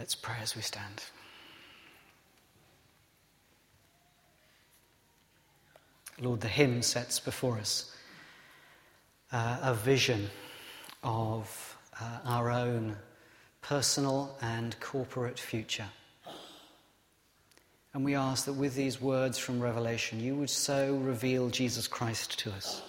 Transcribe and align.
Let's 0.00 0.14
pray 0.14 0.36
as 0.40 0.56
we 0.56 0.62
stand. 0.62 1.04
Lord, 6.18 6.40
the 6.40 6.48
hymn 6.48 6.80
sets 6.80 7.20
before 7.20 7.58
us 7.58 7.94
uh, 9.30 9.58
a 9.60 9.74
vision 9.74 10.30
of 11.04 11.76
uh, 12.00 12.20
our 12.24 12.50
own 12.50 12.96
personal 13.60 14.34
and 14.40 14.74
corporate 14.80 15.38
future. 15.38 15.90
And 17.92 18.02
we 18.02 18.14
ask 18.14 18.46
that 18.46 18.54
with 18.54 18.74
these 18.74 19.02
words 19.02 19.36
from 19.36 19.60
Revelation, 19.60 20.18
you 20.18 20.34
would 20.36 20.48
so 20.48 20.94
reveal 20.94 21.50
Jesus 21.50 21.86
Christ 21.86 22.38
to 22.38 22.50
us 22.52 22.80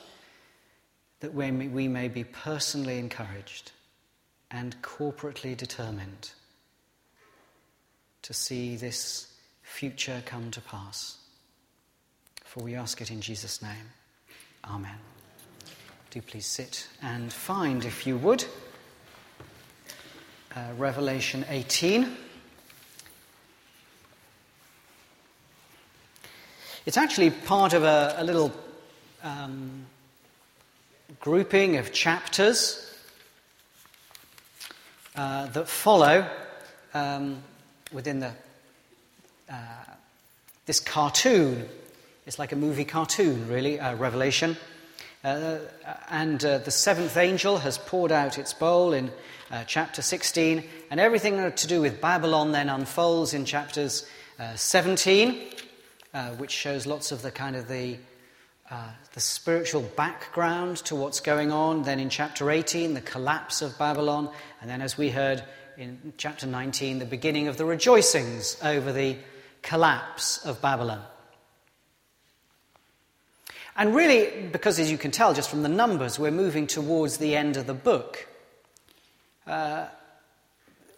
that 1.20 1.34
we 1.34 1.52
may, 1.52 1.68
we 1.68 1.90
may 1.90 2.08
be 2.08 2.24
personally 2.24 3.00
encouraged 3.00 3.74
and 4.50 4.82
corporately 4.82 5.58
determined 5.58 6.32
to 8.24 8.34
see 8.34 8.76
this 8.76 9.28
future 9.64 10.22
come 10.26 10.52
to 10.52 10.62
pass. 10.62 11.18
For 12.44 12.64
we 12.64 12.76
ask 12.76 13.02
it 13.02 13.12
in 13.12 13.22
Jesus' 13.22 13.62
name. 13.62 13.92
Amen. 14.66 14.98
Do 16.12 16.22
please 16.22 16.46
sit 16.46 16.88
and 17.02 17.32
find, 17.32 17.86
if 17.86 18.06
you 18.06 18.18
would, 18.18 18.44
uh, 20.56 20.74
Revelation 20.78 21.46
18. 21.48 22.16
It's 26.86 26.98
actually 26.98 27.30
part 27.30 27.74
of 27.74 27.84
a, 27.84 28.16
a 28.18 28.24
little 28.24 28.52
um, 29.24 29.86
grouping 31.20 31.78
of 31.78 31.94
chapters 31.94 32.94
uh, 35.16 35.46
that 35.48 35.68
follow 35.68 36.28
um, 36.94 37.44
within 37.92 38.20
the, 38.20 38.32
uh, 39.50 39.56
this 40.66 40.80
cartoon. 40.80 41.68
It's 42.26 42.40
like 42.40 42.52
a 42.52 42.56
movie 42.56 42.86
cartoon, 42.86 43.48
really, 43.48 43.80
uh, 43.80 43.96
Revelation. 43.96 44.58
Uh, 45.24 45.58
and 46.10 46.44
uh, 46.44 46.58
the 46.60 46.72
seventh 46.72 47.18
angel 47.18 47.58
has 47.58 47.78
poured 47.78 48.12
out 48.12 48.38
its 48.38 48.54
bowl 48.54 48.94
in 48.94 49.12
uh, 49.52 49.64
chapter 49.66 50.02
16, 50.02 50.64
and 50.90 51.00
everything 51.00 51.52
to 51.52 51.68
do 51.68 51.82
with 51.82 52.02
Babylon 52.02 52.52
then 52.52 52.70
unfolds 52.70 53.34
in 53.34 53.46
chapters 53.46 54.08
17 54.56 55.52
uh, 56.14 56.32
which 56.32 56.52
shows 56.52 56.86
lots 56.86 57.12
of 57.12 57.22
the 57.22 57.32
kind 57.32 57.56
of 57.56 57.68
the, 57.68 57.98
uh, 58.70 58.90
the 59.14 59.20
spiritual 59.20 59.82
background 59.82 60.78
to 60.78 60.96
what's 60.96 61.20
going 61.20 61.52
on. 61.52 61.84
Then 61.84 62.00
in 62.00 62.10
chapter 62.10 62.52
18, 62.52 62.94
the 62.94 63.02
collapse 63.02 63.62
of 63.62 63.78
Babylon. 63.78 64.30
And 64.62 64.70
then, 64.70 64.82
as 64.82 64.98
we 64.98 65.10
heard 65.10 65.44
in 65.78 66.14
chapter 66.18 66.48
19, 66.48 67.00
the 67.00 67.06
beginning 67.06 67.48
of 67.48 67.58
the 67.58 67.66
rejoicings 67.66 68.58
over 68.64 68.92
the 68.92 69.18
collapse 69.62 70.46
of 70.46 70.62
Babylon. 70.62 71.02
And 73.76 73.96
really, 73.96 74.48
because 74.52 74.80
as 74.80 74.92
you 74.92 74.98
can 74.98 75.12
tell 75.12 75.34
just 75.34 75.50
from 75.50 75.64
the 75.64 75.70
numbers, 75.70 76.20
we're 76.20 76.32
moving 76.32 76.68
towards 76.68 77.18
the 77.18 77.36
end 77.36 77.58
of 77.58 77.68
the 77.68 77.74
book. 77.74 78.28
Uh, 79.48 79.86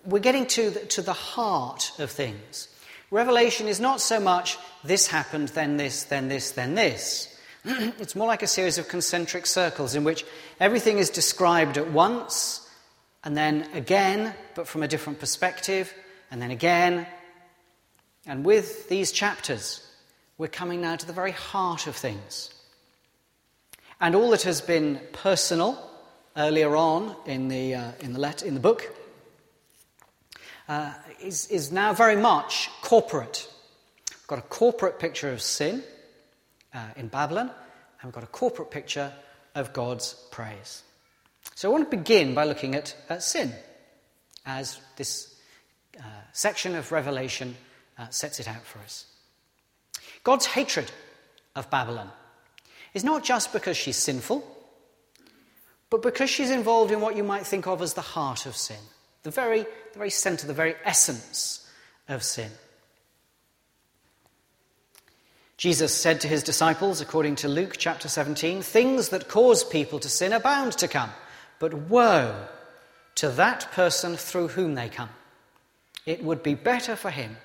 we're 0.06 0.20
getting 0.20 0.48
to 0.48 0.70
the, 0.70 0.80
to 0.80 1.02
the 1.02 1.14
heart 1.14 1.92
of 2.00 2.10
things. 2.12 2.68
Revelation 3.12 3.68
is 3.68 3.80
not 3.80 4.02
so 4.02 4.20
much 4.20 4.58
this 4.84 5.08
happened, 5.08 5.50
then 5.50 5.78
this, 5.78 6.04
then 6.04 6.28
this, 6.28 6.52
then 6.52 6.76
this. 6.76 7.30
it's 7.66 8.16
more 8.16 8.28
like 8.28 8.44
a 8.44 8.48
series 8.48 8.78
of 8.78 8.88
concentric 8.88 9.46
circles 9.46 9.96
in 9.96 10.04
which 10.04 10.26
everything 10.60 10.98
is 10.98 11.10
described 11.10 11.78
at 11.78 11.92
once, 11.92 12.68
and 13.24 13.36
then 13.38 13.68
again, 13.74 14.34
but 14.56 14.68
from 14.68 14.84
a 14.84 14.88
different 14.88 15.20
perspective, 15.20 15.94
and 16.32 16.42
then 16.42 16.52
again. 16.52 17.08
And 18.26 18.46
with 18.46 18.90
these 18.90 19.12
chapters, 19.12 19.86
we're 20.38 20.48
coming 20.48 20.82
now 20.82 20.96
to 20.96 21.06
the 21.06 21.14
very 21.14 21.32
heart 21.32 21.88
of 21.88 21.96
things. 21.96 22.54
And 24.02 24.16
all 24.16 24.32
that 24.32 24.44
has 24.44 24.62
been 24.62 25.00
personal 25.14 25.78
earlier 26.36 26.76
on 26.76 27.16
in 27.26 27.48
the, 27.48 27.76
uh, 27.76 27.92
in 28.00 28.14
the, 28.14 28.20
let- 28.20 28.44
in 28.44 28.54
the 28.54 28.60
book 28.60 28.90
uh, 30.68 30.94
is, 31.22 31.48
is 31.48 31.72
now 31.72 31.94
very 31.94 32.16
much 32.16 32.70
corporate. 32.82 33.48
We've 34.10 34.28
got 34.28 34.40
a 34.40 34.44
corporate 34.44 35.00
picture 35.00 35.32
of 35.32 35.42
sin 35.42 35.84
uh, 36.74 36.88
in 36.96 37.08
Babylon, 37.08 37.50
and 37.50 38.04
we've 38.04 38.14
got 38.14 38.24
a 38.24 38.28
corporate 38.28 38.72
picture 38.72 39.14
of 39.56 39.74
God's 39.74 40.16
praise. 40.32 40.84
So 41.56 41.70
I 41.70 41.72
want 41.72 41.90
to 41.90 41.98
begin 41.98 42.34
by 42.34 42.46
looking 42.46 42.76
at, 42.76 42.96
at 43.10 43.24
sin 43.24 43.54
as 44.46 44.80
this 44.98 45.36
uh, 46.00 46.04
section 46.32 46.76
of 46.76 46.92
Revelation 46.92 47.56
uh, 47.98 48.10
sets 48.10 48.40
it 48.40 48.48
out 48.48 48.64
for 48.64 48.80
us. 48.80 49.06
God's 50.24 50.46
hatred 50.46 50.92
of 51.56 51.70
Babylon 51.70 52.10
is 52.94 53.04
not 53.04 53.24
just 53.24 53.54
because 53.54 53.78
she's 53.78 53.98
sinful, 53.98 54.46
but 55.90 56.02
because 56.02 56.30
she's 56.30 56.52
involved 56.52 56.92
in 56.92 57.02
what 57.02 57.16
you 57.16 57.24
might 57.24 57.46
think 57.46 57.68
of 57.68 57.82
as 57.82 57.94
the 57.94 58.02
heart 58.02 58.46
of 58.46 58.56
sin 58.56 58.78
the 59.24 59.32
very, 59.32 59.62
the 59.62 59.98
very 59.98 60.10
center, 60.10 60.46
the 60.46 60.54
very 60.54 60.76
essence 60.84 61.68
of 62.08 62.24
sin. 62.24 62.52
Jesus 65.58 65.94
said 65.96 66.22
to 66.22 66.28
his 66.28 66.44
disciples, 66.44 67.00
according 67.00 67.38
to 67.38 67.48
Luke 67.48 67.76
chapter 67.78 68.10
17, 68.10 68.62
things 68.62 69.10
that 69.10 69.30
cause 69.30 69.64
people 69.64 70.00
to 70.00 70.10
sin 70.10 70.34
are 70.34 70.42
bound 70.42 70.74
to 70.74 70.90
come, 70.90 71.10
but 71.64 71.74
woe 71.74 72.36
to 73.16 73.30
that 73.30 73.72
person 73.72 74.18
through 74.18 74.50
whom 74.50 74.76
they 74.76 74.90
come. 74.90 75.08
It 76.06 76.22
would 76.22 76.44
be 76.44 76.56
better 76.56 76.98
for 76.98 77.10
him 77.10 77.38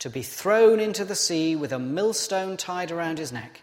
to 0.00 0.10
be 0.10 0.20
thrown 0.20 0.80
into 0.80 1.02
the 1.02 1.14
sea 1.14 1.56
with 1.56 1.72
a 1.72 1.78
millstone 1.78 2.58
tied 2.58 2.92
around 2.92 3.16
his 3.16 3.32
neck 3.32 3.62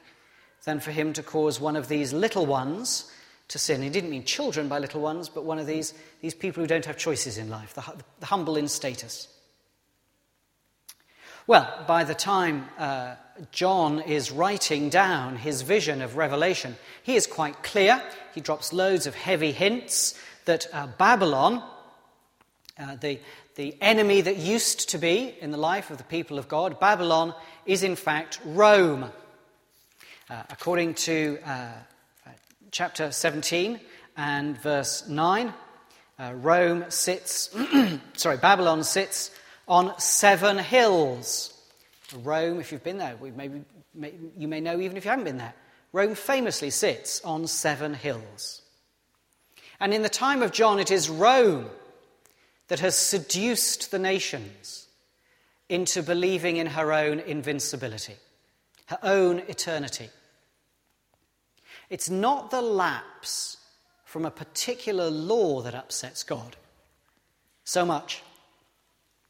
than 0.64 0.80
for 0.80 0.90
him 0.90 1.14
to 1.14 1.22
cause 1.22 1.62
one 1.62 1.76
of 1.76 1.88
these 1.88 2.14
little 2.14 2.48
ones 2.48 3.12
to 3.50 3.60
sin. 3.60 3.84
He 3.84 3.92
didn't 3.92 4.10
mean 4.10 4.24
children 4.24 4.68
by 4.68 4.80
little 4.80 5.02
ones, 5.02 5.30
but 5.30 5.46
one 5.46 5.60
of 5.60 5.68
these, 5.68 5.94
these 6.20 6.34
people 6.34 6.64
who 6.64 6.68
don't 6.68 6.86
have 6.86 6.98
choices 6.98 7.38
in 7.38 7.52
life, 7.52 7.76
the, 7.76 7.84
the 8.22 8.26
humble 8.26 8.58
in 8.58 8.68
status. 8.70 9.28
Well, 11.46 11.86
by 11.88 12.06
the 12.06 12.16
time 12.16 12.68
uh, 12.80 13.18
John 13.52 14.02
is 14.02 14.32
writing 14.32 14.90
down 14.90 15.36
his 15.36 15.62
vision 15.62 16.02
of 16.02 16.18
Revelation, 16.18 16.76
he 17.04 17.16
is 17.16 17.28
quite 17.28 17.64
clear. 17.64 18.02
He 18.34 18.42
drops 18.42 18.72
loads 18.72 19.08
of 19.08 19.16
heavy 19.16 19.52
hints 19.52 20.18
that 20.46 20.68
uh, 20.72 20.88
Babylon, 20.98 21.62
uh, 22.80 22.96
the, 22.96 23.20
the 23.56 23.76
enemy 23.82 24.22
that 24.22 24.38
used 24.38 24.90
to 24.90 24.98
be 24.98 25.36
in 25.42 25.52
the 25.52 25.58
life 25.58 25.92
of 25.92 25.98
the 25.98 26.04
people 26.06 26.40
of 26.40 26.48
God, 26.48 26.80
Babylon 26.80 27.34
is 27.66 27.84
in 27.84 27.96
fact 27.96 28.40
Rome. 28.46 29.12
Uh, 30.30 30.44
according 30.50 30.94
to 30.94 31.38
uh, 31.46 31.72
chapter 32.72 33.12
17 33.12 33.80
and 34.16 34.58
verse 34.62 35.08
9. 35.08 35.54
Uh, 36.18 36.34
Rome 36.36 36.86
sits, 36.90 37.56
sorry, 38.14 38.38
Babylon 38.38 38.84
sits 38.84 39.32
on 39.68 39.98
seven 40.00 40.58
hills. 40.58 41.51
Rome, 42.14 42.60
if 42.60 42.72
you've 42.72 42.84
been 42.84 42.98
there, 42.98 43.16
maybe, 43.36 43.64
may, 43.94 44.14
you 44.38 44.48
may 44.48 44.62
know 44.62 44.80
even 44.80 44.98
if 44.98 45.06
you 45.06 45.10
haven't 45.10 45.26
been 45.26 45.38
there. 45.38 45.54
Rome 45.94 46.16
famously 46.16 46.70
sits 46.70 47.22
on 47.24 47.48
seven 47.48 47.94
hills. 47.94 48.62
And 49.80 49.94
in 49.94 50.04
the 50.04 50.10
time 50.10 50.42
of 50.42 50.52
John, 50.52 50.80
it 50.80 50.92
is 50.92 51.10
Rome 51.10 51.70
that 52.68 52.80
has 52.80 52.96
seduced 52.96 53.92
the 53.92 54.00
nations 54.00 54.88
into 55.68 56.04
believing 56.04 56.58
in 56.58 56.68
her 56.68 56.94
own 56.94 57.20
invincibility, 57.20 58.16
her 58.86 59.00
own 59.04 59.40
eternity. 59.48 60.10
It's 61.90 62.10
not 62.10 62.52
the 62.52 62.62
lapse 62.62 63.58
from 64.06 64.26
a 64.26 64.32
particular 64.32 65.10
law 65.10 65.62
that 65.62 65.76
upsets 65.76 66.24
God 66.24 66.56
so 67.64 67.86
much 67.86 68.22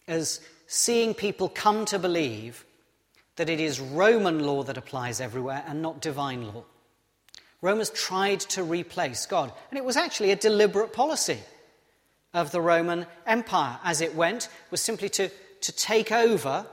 as 0.08 0.42
seeing 0.68 1.14
people 1.14 1.50
come 1.50 1.86
to 1.86 2.00
believe 2.00 2.66
that 3.42 3.50
it 3.50 3.60
is 3.60 3.80
Roman 3.80 4.46
law 4.46 4.62
that 4.62 4.78
applies 4.78 5.20
everywhere 5.20 5.64
and 5.66 5.82
not 5.82 6.00
divine 6.00 6.46
law. 6.46 6.64
Rome 7.60 7.80
has 7.80 7.90
tried 7.90 8.40
to 8.42 8.62
replace 8.62 9.26
God, 9.26 9.52
and 9.72 9.80
it 9.80 9.84
was 9.84 9.98
actually 9.98 10.30
a 10.30 10.36
deliberate 10.36 10.94
policy 10.94 11.40
of 12.36 12.52
the 12.52 12.62
Roman 12.62 13.08
Empire 13.26 13.80
as 13.84 14.00
it 14.00 14.14
went, 14.14 14.48
was 14.70 14.80
simply 14.80 15.10
to, 15.10 15.30
to 15.62 15.72
take 15.72 16.12
over 16.12 16.68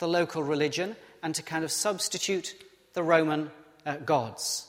the 0.00 0.08
local 0.08 0.42
religion 0.42 0.96
and 1.22 1.36
to 1.36 1.42
kind 1.44 1.62
of 1.62 1.70
substitute 1.70 2.52
the 2.94 3.04
Roman 3.04 3.52
uh, 3.86 3.98
gods. 3.98 4.66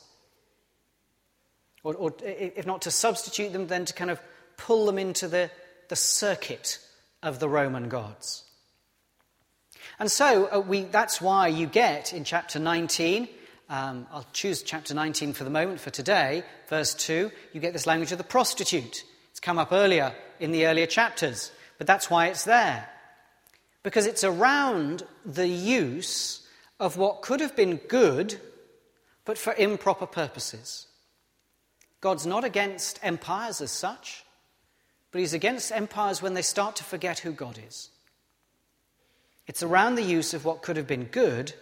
Or, 1.82 1.96
or, 1.96 2.14
if 2.22 2.64
not 2.64 2.82
to 2.82 2.92
substitute 2.92 3.52
them, 3.52 3.66
then 3.66 3.86
to 3.86 3.92
kind 3.92 4.12
of 4.12 4.20
pull 4.56 4.86
them 4.86 4.98
into 4.98 5.26
the, 5.26 5.50
the 5.88 5.96
circuit 5.96 6.78
of 7.24 7.40
the 7.40 7.48
Roman 7.48 7.88
gods. 7.88 8.44
And 9.98 10.10
so 10.10 10.46
uh, 10.46 10.60
we, 10.60 10.84
that's 10.84 11.20
why 11.20 11.48
you 11.48 11.66
get 11.66 12.12
in 12.12 12.24
chapter 12.24 12.58
19, 12.58 13.28
um, 13.68 14.06
I'll 14.12 14.26
choose 14.32 14.62
chapter 14.62 14.94
19 14.94 15.32
for 15.32 15.44
the 15.44 15.50
moment 15.50 15.80
for 15.80 15.90
today, 15.90 16.42
verse 16.68 16.94
2, 16.94 17.30
you 17.52 17.60
get 17.60 17.72
this 17.72 17.86
language 17.86 18.12
of 18.12 18.18
the 18.18 18.24
prostitute. 18.24 19.04
It's 19.30 19.40
come 19.40 19.58
up 19.58 19.72
earlier 19.72 20.14
in 20.38 20.52
the 20.52 20.66
earlier 20.66 20.86
chapters, 20.86 21.52
but 21.78 21.86
that's 21.86 22.10
why 22.10 22.28
it's 22.28 22.44
there. 22.44 22.88
because 23.82 24.06
it's 24.06 24.24
around 24.24 25.02
the 25.24 25.48
use 25.48 26.46
of 26.78 26.96
what 26.96 27.22
could 27.22 27.40
have 27.40 27.56
been 27.56 27.76
good, 27.76 28.40
but 29.24 29.38
for 29.38 29.54
improper 29.54 30.06
purposes. 30.06 30.86
God's 32.00 32.26
not 32.26 32.44
against 32.44 32.98
empires 33.02 33.60
as 33.60 33.70
such, 33.70 34.24
but 35.12 35.20
He's 35.20 35.34
against 35.34 35.72
empires 35.72 36.22
when 36.22 36.34
they 36.34 36.42
start 36.42 36.76
to 36.76 36.84
forget 36.84 37.20
who 37.20 37.32
God 37.32 37.58
is. 37.66 37.90
It's 39.50 39.64
around 39.64 39.96
the 39.96 40.02
use 40.02 40.32
of 40.32 40.44
what 40.44 40.62
could 40.62 40.76
have 40.76 40.86
been 40.86 41.06
good 41.06 41.54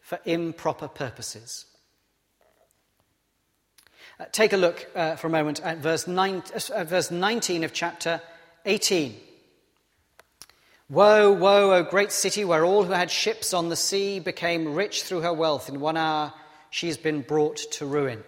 for 0.00 0.18
improper 0.24 0.88
purposes. 0.88 1.66
Uh, 4.18 4.24
take 4.32 4.52
a 4.52 4.56
look 4.56 4.84
uh, 4.96 5.14
for 5.14 5.28
a 5.28 5.30
moment 5.30 5.60
at 5.62 5.78
verse, 5.78 6.08
nine, 6.08 6.42
uh, 6.74 6.82
verse 6.82 7.12
19 7.12 7.62
of 7.62 7.72
chapter 7.72 8.20
18. 8.64 9.14
Woe, 10.90 11.30
woe, 11.30 11.72
O 11.72 11.84
great 11.84 12.10
city, 12.10 12.44
where 12.44 12.64
all 12.64 12.82
who 12.82 12.90
had 12.90 13.12
ships 13.12 13.54
on 13.54 13.68
the 13.68 13.76
sea 13.76 14.18
became 14.18 14.74
rich 14.74 15.04
through 15.04 15.20
her 15.20 15.32
wealth. 15.32 15.68
In 15.68 15.78
one 15.78 15.96
hour 15.96 16.32
she 16.70 16.88
has 16.88 16.96
been 16.96 17.22
brought 17.22 17.58
to 17.74 17.86
ruin. 17.86 18.24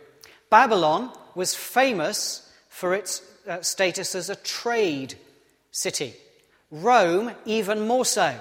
Babylon 0.49 1.11
was 1.35 1.57
famous 1.57 2.49
for 2.69 2.95
its 2.95 3.21
uh, 3.49 3.63
status 3.63 4.15
as 4.15 4.31
a 4.31 4.37
trade 4.37 5.17
city. 5.73 6.15
Rome, 6.71 7.33
even 7.47 7.81
more 7.81 8.05
so. 8.05 8.39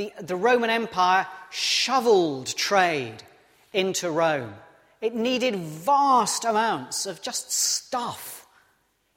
The, 0.00 0.14
the 0.18 0.34
Roman 0.34 0.70
Empire 0.70 1.26
shoveled 1.50 2.46
trade 2.46 3.22
into 3.74 4.10
Rome. 4.10 4.54
It 5.02 5.14
needed 5.14 5.56
vast 5.56 6.46
amounts 6.46 7.04
of 7.04 7.20
just 7.20 7.52
stuff 7.52 8.46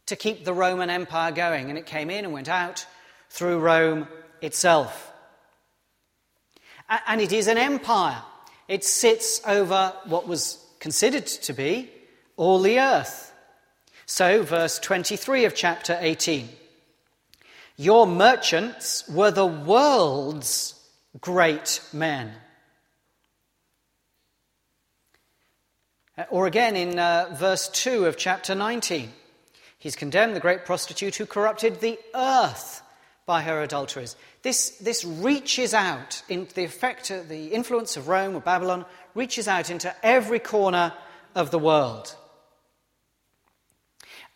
to 0.08 0.18
keep 0.18 0.44
the 0.44 0.54
Roman 0.54 0.90
Empire 0.90 1.32
going, 1.32 1.70
and 1.70 1.78
it 1.78 1.86
came 1.86 2.10
in 2.10 2.26
and 2.26 2.34
went 2.34 2.50
out 2.50 2.86
through 3.30 3.60
Rome 3.60 4.10
itself. 4.42 5.14
And 7.08 7.22
it 7.22 7.32
is 7.32 7.48
an 7.48 7.58
empire. 7.58 8.22
It 8.68 8.84
sits 8.84 9.40
over 9.48 9.94
what 10.04 10.28
was 10.28 10.62
considered 10.82 11.28
to 11.28 11.54
be 11.54 11.92
all 12.36 12.60
the 12.60 12.82
earth. 12.82 13.34
So, 14.06 14.44
verse 14.44 14.80
23 14.80 15.46
of 15.46 15.56
chapter 15.56 15.98
18 16.02 16.50
Your 17.84 18.08
merchants 18.08 19.04
were 19.10 19.30
the 19.30 19.46
world's 19.46 20.74
great 21.20 21.82
men. 21.92 22.32
Or 26.30 26.48
again 26.48 26.78
in 26.78 26.98
uh, 26.98 27.36
verse 27.38 27.68
2 27.68 28.06
of 28.06 28.16
chapter 28.16 28.56
19, 28.56 29.12
he's 29.80 29.98
condemned 29.98 30.34
the 30.34 30.40
great 30.40 30.64
prostitute 30.64 31.18
who 31.18 31.26
corrupted 31.26 31.82
the 31.82 32.00
earth 32.16 32.82
by 33.26 33.42
her 33.42 33.62
adulteries. 33.62 34.16
This, 34.44 34.78
this 34.78 35.04
reaches 35.04 35.74
out 35.74 36.24
in 36.30 36.48
the 36.56 36.64
effect, 36.64 37.10
the 37.10 37.48
influence 37.48 37.98
of 37.98 38.08
Rome 38.08 38.38
or 38.38 38.40
Babylon 38.40 38.86
reaches 39.14 39.50
out 39.50 39.70
into 39.70 39.94
every 40.02 40.40
corner 40.40 40.94
of 41.36 41.52
the 41.52 41.60
world. 41.60 42.16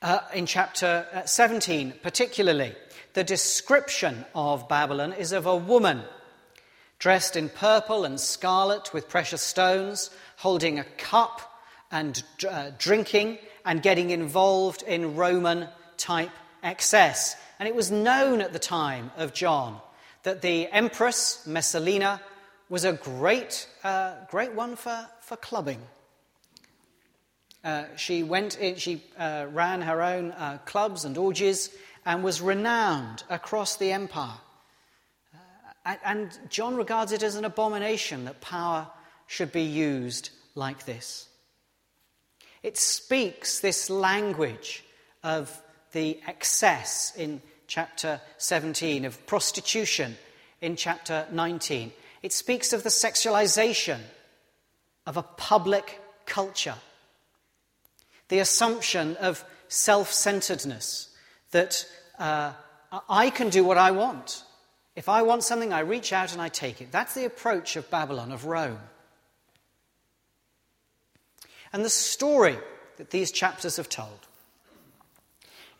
Uh, 0.01 0.19
in 0.33 0.45
chapter 0.45 1.07
uh, 1.13 1.25
17, 1.25 1.93
particularly, 2.03 2.75
the 3.17 3.23
description 3.23 4.25
of 4.35 4.69
Babylon 4.69 5.11
is 5.11 5.31
of 5.31 5.47
a 5.47 5.55
woman 5.55 6.03
dressed 6.99 7.35
in 7.35 7.49
purple 7.49 8.05
and 8.05 8.19
scarlet 8.19 8.93
with 8.93 9.09
precious 9.09 9.41
stones, 9.41 10.11
holding 10.35 10.77
a 10.77 10.83
cup 10.83 11.41
and 11.89 12.21
uh, 12.47 12.69
drinking 12.77 13.39
and 13.65 13.81
getting 13.81 14.11
involved 14.11 14.83
in 14.83 15.15
Roman 15.15 15.67
type 15.97 16.29
excess. 16.61 17.35
And 17.57 17.67
it 17.67 17.73
was 17.73 17.89
known 17.89 18.39
at 18.39 18.53
the 18.53 18.59
time 18.59 19.09
of 19.17 19.33
John 19.33 19.81
that 20.21 20.43
the 20.43 20.67
Empress 20.67 21.43
Messalina 21.47 22.21
was 22.69 22.85
a 22.85 22.93
great, 22.93 23.67
uh, 23.83 24.13
great 24.29 24.53
one 24.53 24.75
for, 24.75 25.07
for 25.21 25.37
clubbing. 25.37 25.81
Uh, 27.63 27.85
she 27.95 28.21
went 28.21 28.59
in, 28.59 28.75
she 28.75 29.01
uh, 29.17 29.47
ran 29.51 29.81
her 29.81 30.03
own 30.03 30.33
uh, 30.33 30.59
clubs 30.65 31.03
and 31.03 31.17
orgies 31.17 31.71
and 32.07 32.23
was 32.23 32.39
renowned 32.39 33.23
across 33.29 33.75
the 33.75 33.91
empire. 33.91 34.39
Uh, 35.85 35.95
and 36.05 36.39
John 36.49 36.77
regards 36.77 37.11
it 37.11 37.21
as 37.21 37.35
an 37.35 37.43
abomination 37.43 38.23
that 38.23 38.39
power 38.39 38.87
should 39.27 39.51
be 39.51 39.63
used 39.63 40.29
like 40.55 40.85
this. 40.85 41.27
It 42.63 42.77
speaks 42.77 43.59
this 43.59 43.89
language 43.89 44.85
of 45.21 45.61
the 45.91 46.17
excess 46.25 47.13
in 47.17 47.41
chapter 47.67 48.21
17, 48.37 49.03
of 49.03 49.27
prostitution 49.27 50.15
in 50.61 50.77
chapter 50.77 51.27
19. 51.29 51.91
It 52.23 52.31
speaks 52.31 52.71
of 52.71 52.83
the 52.83 52.89
sexualization 52.89 53.99
of 55.05 55.17
a 55.17 55.23
public 55.23 55.99
culture, 56.25 56.75
the 58.29 58.39
assumption 58.39 59.17
of 59.17 59.43
self 59.67 60.13
centeredness, 60.13 61.09
that 61.51 61.85
uh, 62.19 62.53
I 63.09 63.29
can 63.29 63.49
do 63.49 63.63
what 63.63 63.77
I 63.77 63.91
want. 63.91 64.43
If 64.95 65.09
I 65.09 65.21
want 65.21 65.43
something, 65.43 65.73
I 65.73 65.79
reach 65.81 66.11
out 66.11 66.33
and 66.33 66.41
I 66.41 66.49
take 66.49 66.81
it. 66.81 66.91
That's 66.91 67.13
the 67.13 67.25
approach 67.25 67.75
of 67.75 67.89
Babylon, 67.91 68.31
of 68.31 68.45
Rome. 68.45 68.79
And 71.71 71.85
the 71.85 71.89
story 71.89 72.57
that 72.97 73.11
these 73.11 73.31
chapters 73.31 73.77
have 73.77 73.89
told 73.89 74.19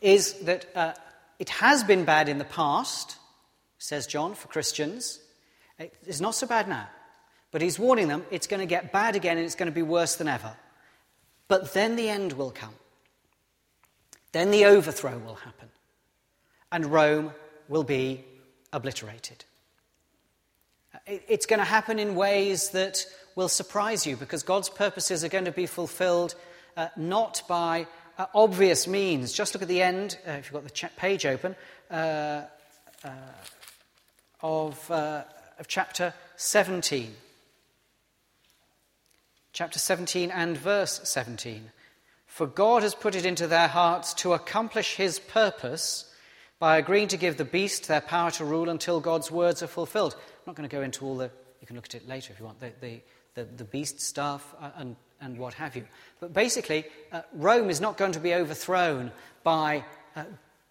is 0.00 0.34
that 0.44 0.66
uh, 0.76 0.92
it 1.38 1.48
has 1.48 1.82
been 1.82 2.04
bad 2.04 2.28
in 2.28 2.38
the 2.38 2.44
past, 2.44 3.16
says 3.78 4.06
John, 4.06 4.34
for 4.34 4.48
Christians. 4.48 5.20
It's 5.78 6.20
not 6.20 6.34
so 6.34 6.46
bad 6.46 6.68
now. 6.68 6.88
But 7.50 7.62
he's 7.62 7.78
warning 7.78 8.08
them 8.08 8.24
it's 8.30 8.46
going 8.46 8.60
to 8.60 8.66
get 8.66 8.92
bad 8.92 9.16
again 9.16 9.38
and 9.38 9.46
it's 9.46 9.54
going 9.54 9.70
to 9.70 9.74
be 9.74 9.82
worse 9.82 10.16
than 10.16 10.28
ever. 10.28 10.54
But 11.48 11.72
then 11.72 11.96
the 11.96 12.08
end 12.08 12.34
will 12.34 12.50
come. 12.50 12.74
Then 14.38 14.52
the 14.52 14.66
overthrow 14.66 15.18
will 15.18 15.34
happen. 15.34 15.68
And 16.70 16.86
Rome 16.86 17.32
will 17.66 17.82
be 17.82 18.24
obliterated. 18.72 19.44
It's 21.08 21.44
going 21.44 21.58
to 21.58 21.64
happen 21.64 21.98
in 21.98 22.14
ways 22.14 22.68
that 22.68 23.04
will 23.34 23.48
surprise 23.48 24.06
you 24.06 24.16
because 24.16 24.44
God's 24.44 24.68
purposes 24.68 25.24
are 25.24 25.28
going 25.28 25.46
to 25.46 25.50
be 25.50 25.66
fulfilled 25.66 26.36
uh, 26.76 26.86
not 26.96 27.42
by 27.48 27.88
uh, 28.16 28.26
obvious 28.32 28.86
means. 28.86 29.32
Just 29.32 29.54
look 29.54 29.62
at 29.62 29.66
the 29.66 29.82
end, 29.82 30.16
uh, 30.24 30.30
if 30.30 30.44
you've 30.44 30.62
got 30.62 30.72
the 30.72 30.88
page 30.96 31.26
open, 31.26 31.56
uh, 31.90 32.42
uh, 33.02 33.08
of, 34.40 34.88
uh, 34.88 35.24
of 35.58 35.66
chapter 35.66 36.14
17. 36.36 37.12
Chapter 39.52 39.80
17 39.80 40.30
and 40.30 40.56
verse 40.56 41.00
17. 41.02 41.72
For 42.38 42.46
God 42.46 42.84
has 42.84 42.94
put 42.94 43.16
it 43.16 43.26
into 43.26 43.48
their 43.48 43.66
hearts 43.66 44.14
to 44.14 44.32
accomplish 44.32 44.94
his 44.94 45.18
purpose 45.18 46.08
by 46.60 46.78
agreeing 46.78 47.08
to 47.08 47.16
give 47.16 47.36
the 47.36 47.44
beast 47.44 47.88
their 47.88 48.00
power 48.00 48.30
to 48.30 48.44
rule 48.44 48.68
until 48.68 49.00
God's 49.00 49.28
words 49.28 49.60
are 49.60 49.66
fulfilled. 49.66 50.14
I'm 50.14 50.42
not 50.46 50.54
going 50.54 50.68
to 50.68 50.76
go 50.76 50.82
into 50.82 51.04
all 51.04 51.16
the, 51.16 51.32
you 51.60 51.66
can 51.66 51.74
look 51.74 51.86
at 51.86 51.96
it 51.96 52.06
later 52.06 52.32
if 52.32 52.38
you 52.38 52.46
want, 52.46 52.60
the, 52.60 52.72
the, 52.80 53.00
the, 53.34 53.44
the 53.56 53.64
beast 53.64 54.00
stuff 54.00 54.54
and 54.76 54.94
and 55.20 55.36
what 55.36 55.54
have 55.54 55.74
you. 55.74 55.84
But 56.20 56.32
basically, 56.32 56.84
uh, 57.10 57.22
Rome 57.32 57.70
is 57.70 57.80
not 57.80 57.96
going 57.96 58.12
to 58.12 58.20
be 58.20 58.34
overthrown 58.34 59.10
by 59.42 59.84
uh, 60.14 60.22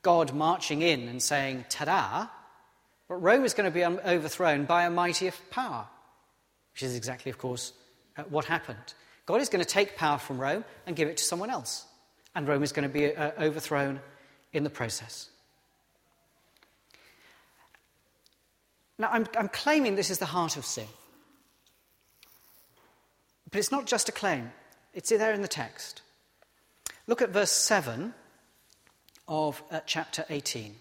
God 0.04 0.34
marching 0.34 0.82
in 0.82 1.10
and 1.10 1.22
saying, 1.22 1.66
ta 1.68 1.84
da, 1.84 2.28
but 3.10 3.16
Rome 3.16 3.44
is 3.44 3.54
going 3.54 3.70
to 3.70 3.74
be 3.74 3.84
overthrown 3.84 4.64
by 4.64 4.86
a 4.86 4.90
mightier 4.90 5.34
power, 5.52 5.86
which 6.72 6.84
is 6.84 6.96
exactly, 6.96 7.30
of 7.30 7.38
course, 7.38 7.74
uh, 8.16 8.24
what 8.30 8.46
happened. 8.46 8.94
God 9.28 9.42
is 9.42 9.50
going 9.50 9.64
to 9.64 9.70
take 9.70 9.96
power 9.98 10.18
from 10.18 10.40
Rome 10.40 10.66
and 10.88 10.96
give 10.96 11.10
it 11.10 11.18
to 11.18 11.24
someone 11.24 11.52
else, 11.52 11.86
and 12.34 12.48
Rome 12.48 12.64
is 12.64 12.72
going 12.72 12.88
to 12.88 12.94
be 12.94 13.14
uh, 13.14 13.32
overthrown 13.40 14.00
in 14.54 14.64
the 14.64 14.70
process. 14.70 15.30
Now, 18.98 19.10
I'm, 19.12 19.28
I'm 19.38 19.50
claiming 19.50 19.96
this 19.96 20.10
is 20.10 20.18
the 20.18 20.26
heart 20.26 20.58
of 20.58 20.66
sin. 20.66 20.88
But 23.52 23.60
it's 23.60 23.72
not 23.72 23.86
just 23.86 24.10
a 24.10 24.12
claim, 24.12 24.52
it's 24.94 25.10
there 25.10 25.34
in 25.34 25.42
the 25.42 25.48
text. 25.48 26.02
Look 27.06 27.22
at 27.22 27.30
verse 27.30 27.52
7 27.52 28.14
of 29.28 29.62
uh, 29.70 29.82
chapter 29.86 30.26
18. 30.30 30.74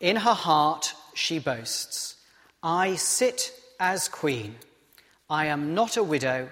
In 0.00 0.16
her 0.16 0.34
heart 0.34 0.94
she 1.14 1.38
boasts, 1.38 2.16
I 2.62 2.96
sit 2.96 3.52
as 3.78 4.08
queen. 4.08 4.56
I 5.30 5.46
am 5.46 5.74
not 5.74 5.96
a 5.96 6.02
widow, 6.02 6.50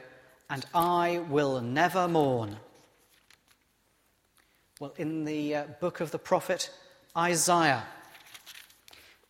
and 0.51 0.65
I 0.75 1.21
will 1.29 1.61
never 1.61 2.09
mourn. 2.09 2.57
Well, 4.79 4.95
in 4.97 5.25
the 5.25 5.55
uh, 5.55 5.65
book 5.81 6.01
of 6.01 6.11
the 6.11 6.19
prophet 6.19 6.71
Isaiah, 7.17 7.85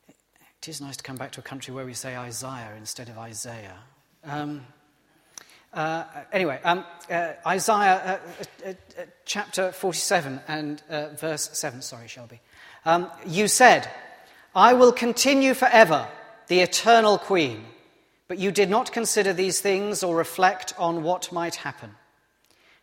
it 0.09 0.69
is 0.69 0.81
nice 0.81 0.97
to 0.97 1.05
come 1.05 1.17
back 1.17 1.33
to 1.33 1.41
a 1.41 1.45
country 1.45 1.73
where 1.73 1.87
we 1.87 1.95
say 1.95 2.17
Isaiah 2.17 2.73
instead 2.76 3.09
of 3.09 3.19
Isaiah. 3.19 3.79
Um, 4.25 4.67
Uh, 5.76 6.05
anyway, 6.33 6.59
um, 6.65 6.85
uh, 7.11 7.33
Isaiah 7.47 8.21
uh, 8.65 8.67
uh, 8.67 8.71
uh 8.71 9.03
chapter 9.26 9.73
47 9.73 10.41
and 10.49 10.83
verse 11.19 11.50
7. 11.53 11.83
Sorry, 11.83 12.09
Shelby. 12.09 12.41
Um, 12.87 13.11
you 13.26 13.47
said, 13.47 13.91
I 14.55 14.73
will 14.73 14.93
continue 14.93 15.53
forever, 15.53 16.09
the 16.47 16.61
eternal 16.61 17.19
queen, 17.19 17.67
but 18.28 18.38
you 18.38 18.50
did 18.50 18.71
not 18.71 18.92
consider 18.92 19.33
these 19.33 19.61
things 19.61 20.02
or 20.02 20.16
reflect 20.16 20.75
on 20.78 21.02
what 21.02 21.33
might 21.33 21.56
happen. 21.56 21.95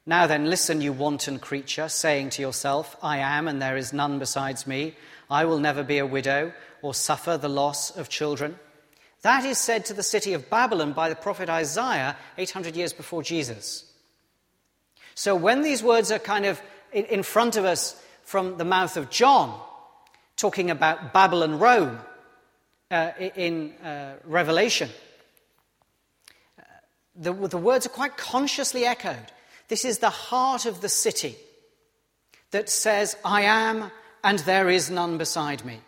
Now 0.05 0.27
then, 0.27 0.50
listen, 0.50 0.81
you 0.81 0.91
wanton 0.91 1.39
creature, 1.39 1.88
saying 1.88 2.31
to 2.31 2.41
yourself, 2.41 2.95
I 3.01 3.19
am, 3.19 3.47
and 3.47 3.62
there 3.62 3.77
is 3.77 3.93
none 3.93 4.19
besides 4.19 4.67
me. 4.67 4.95
I 5.29 5.45
will 5.45 5.59
never 5.59 5.83
be 5.83 5.97
a 5.97 6.05
widow 6.05 6.53
or 6.81 6.93
suffer 6.93 7.38
the 7.38 7.50
loss 7.50 7.95
of 7.95 8.09
children. 8.09 8.59
That 9.21 9.45
is 9.45 9.57
said 9.57 9.85
to 9.85 9.93
the 9.93 10.03
city 10.03 10.33
of 10.33 10.50
Babylon 10.50 10.91
by 10.91 11.07
the 11.07 11.15
prophet 11.15 11.50
Isaiah 11.50 12.17
800 12.38 12.75
years 12.75 12.91
before 12.91 13.23
Jesus. 13.23 13.85
So 15.15 15.35
when 15.35 15.62
these 15.62 15.81
words 15.81 16.12
are 16.12 16.19
kind 16.19 16.45
of 16.45 16.62
in 16.91 17.23
front 17.23 17.55
of 17.55 17.63
us 17.63 18.01
from 18.23 18.57
the 18.57 18.65
mouth 18.65 18.97
of 18.97 19.09
John, 19.09 19.59
talking 20.35 20.69
about 20.69 21.13
Babylon, 21.13 21.59
Rome 21.59 22.00
uh, 22.91 23.12
in 23.17 23.71
uh, 23.83 24.15
Revelation, 24.25 24.89
the, 27.15 27.34
the 27.34 27.58
words 27.58 27.86
are 27.86 27.89
quite 27.89 28.17
consciously 28.17 28.86
echoed. 28.86 29.32
This 29.67 29.86
is 29.86 30.00
the 30.00 30.10
heart 30.10 30.65
of 30.65 30.82
the 30.82 30.89
city 30.89 31.36
that 32.51 32.70
says, 32.70 33.15
I 33.24 33.43
am, 33.43 33.91
and 34.24 34.39
there 34.39 34.70
is 34.70 34.89
none 34.89 35.17
beside 35.17 35.65
me. 35.65 35.79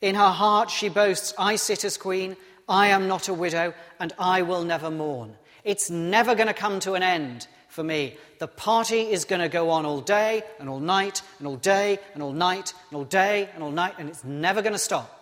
In 0.00 0.14
her 0.14 0.30
heart 0.30 0.70
she 0.70 0.88
boasts, 0.88 1.34
I 1.38 1.56
sit 1.56 1.84
as 1.84 1.96
queen, 1.96 2.36
I 2.68 2.88
am 2.88 3.08
not 3.08 3.28
a 3.28 3.34
widow, 3.34 3.74
and 3.98 4.12
I 4.18 4.42
will 4.42 4.64
never 4.64 4.90
mourn. 4.90 5.36
It's 5.64 5.90
never 5.90 6.34
going 6.34 6.48
to 6.48 6.54
come 6.54 6.80
to 6.80 6.94
an 6.94 7.02
end 7.02 7.46
for 7.68 7.82
me. 7.82 8.16
The 8.38 8.48
party 8.48 9.10
is 9.10 9.24
going 9.24 9.40
to 9.40 9.48
go 9.48 9.70
on 9.70 9.84
all 9.84 10.00
day 10.00 10.42
and 10.60 10.68
all 10.68 10.80
night 10.80 11.22
and 11.38 11.46
all 11.46 11.56
day 11.56 11.98
and 12.14 12.22
all 12.22 12.32
night 12.32 12.72
and 12.90 12.96
all 12.98 13.04
day 13.04 13.48
and 13.54 13.62
all 13.62 13.70
night, 13.70 13.94
and 13.98 14.08
it's 14.08 14.24
never 14.24 14.62
going 14.62 14.72
to 14.72 14.78
stop. 14.78 15.15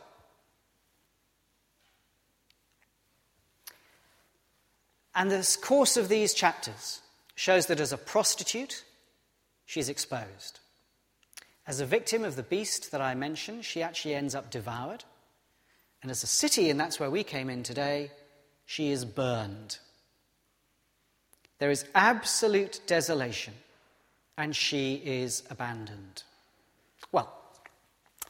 And 5.14 5.30
the 5.30 5.56
course 5.62 5.97
of 5.97 6.09
these 6.09 6.35
chapters 6.35 7.00
shows 7.37 7.66
that 7.66 7.80
as 7.80 7.92
a 7.92 7.99
prostitute, 7.99 8.85
she's 9.64 9.88
exposed. 9.88 10.61
As 11.66 11.80
a 11.80 11.87
victim 11.87 12.25
of 12.25 12.37
the 12.37 12.42
beast 12.42 12.90
that 12.90 13.00
I 13.00 13.14
mentioned, 13.14 13.64
she 13.64 13.83
actually 13.83 14.14
ends 14.14 14.35
up 14.35 14.50
devoured. 14.50 15.04
And 16.02 16.11
as 16.11 16.23
a 16.23 16.26
city, 16.26 16.68
and 16.68 16.78
that's 16.78 17.00
where 17.00 17.11
we 17.11 17.25
came 17.25 17.49
in 17.49 17.62
today, 17.62 18.11
she 18.66 18.90
is 18.90 19.04
burned. 19.04 19.78
There 21.59 21.71
is 21.71 21.87
absolute 21.94 22.80
desolation, 22.87 23.54
and 24.37 24.54
she 24.54 24.97
is 24.97 25.44
abandoned. 25.49 26.25
Well, 27.12 27.33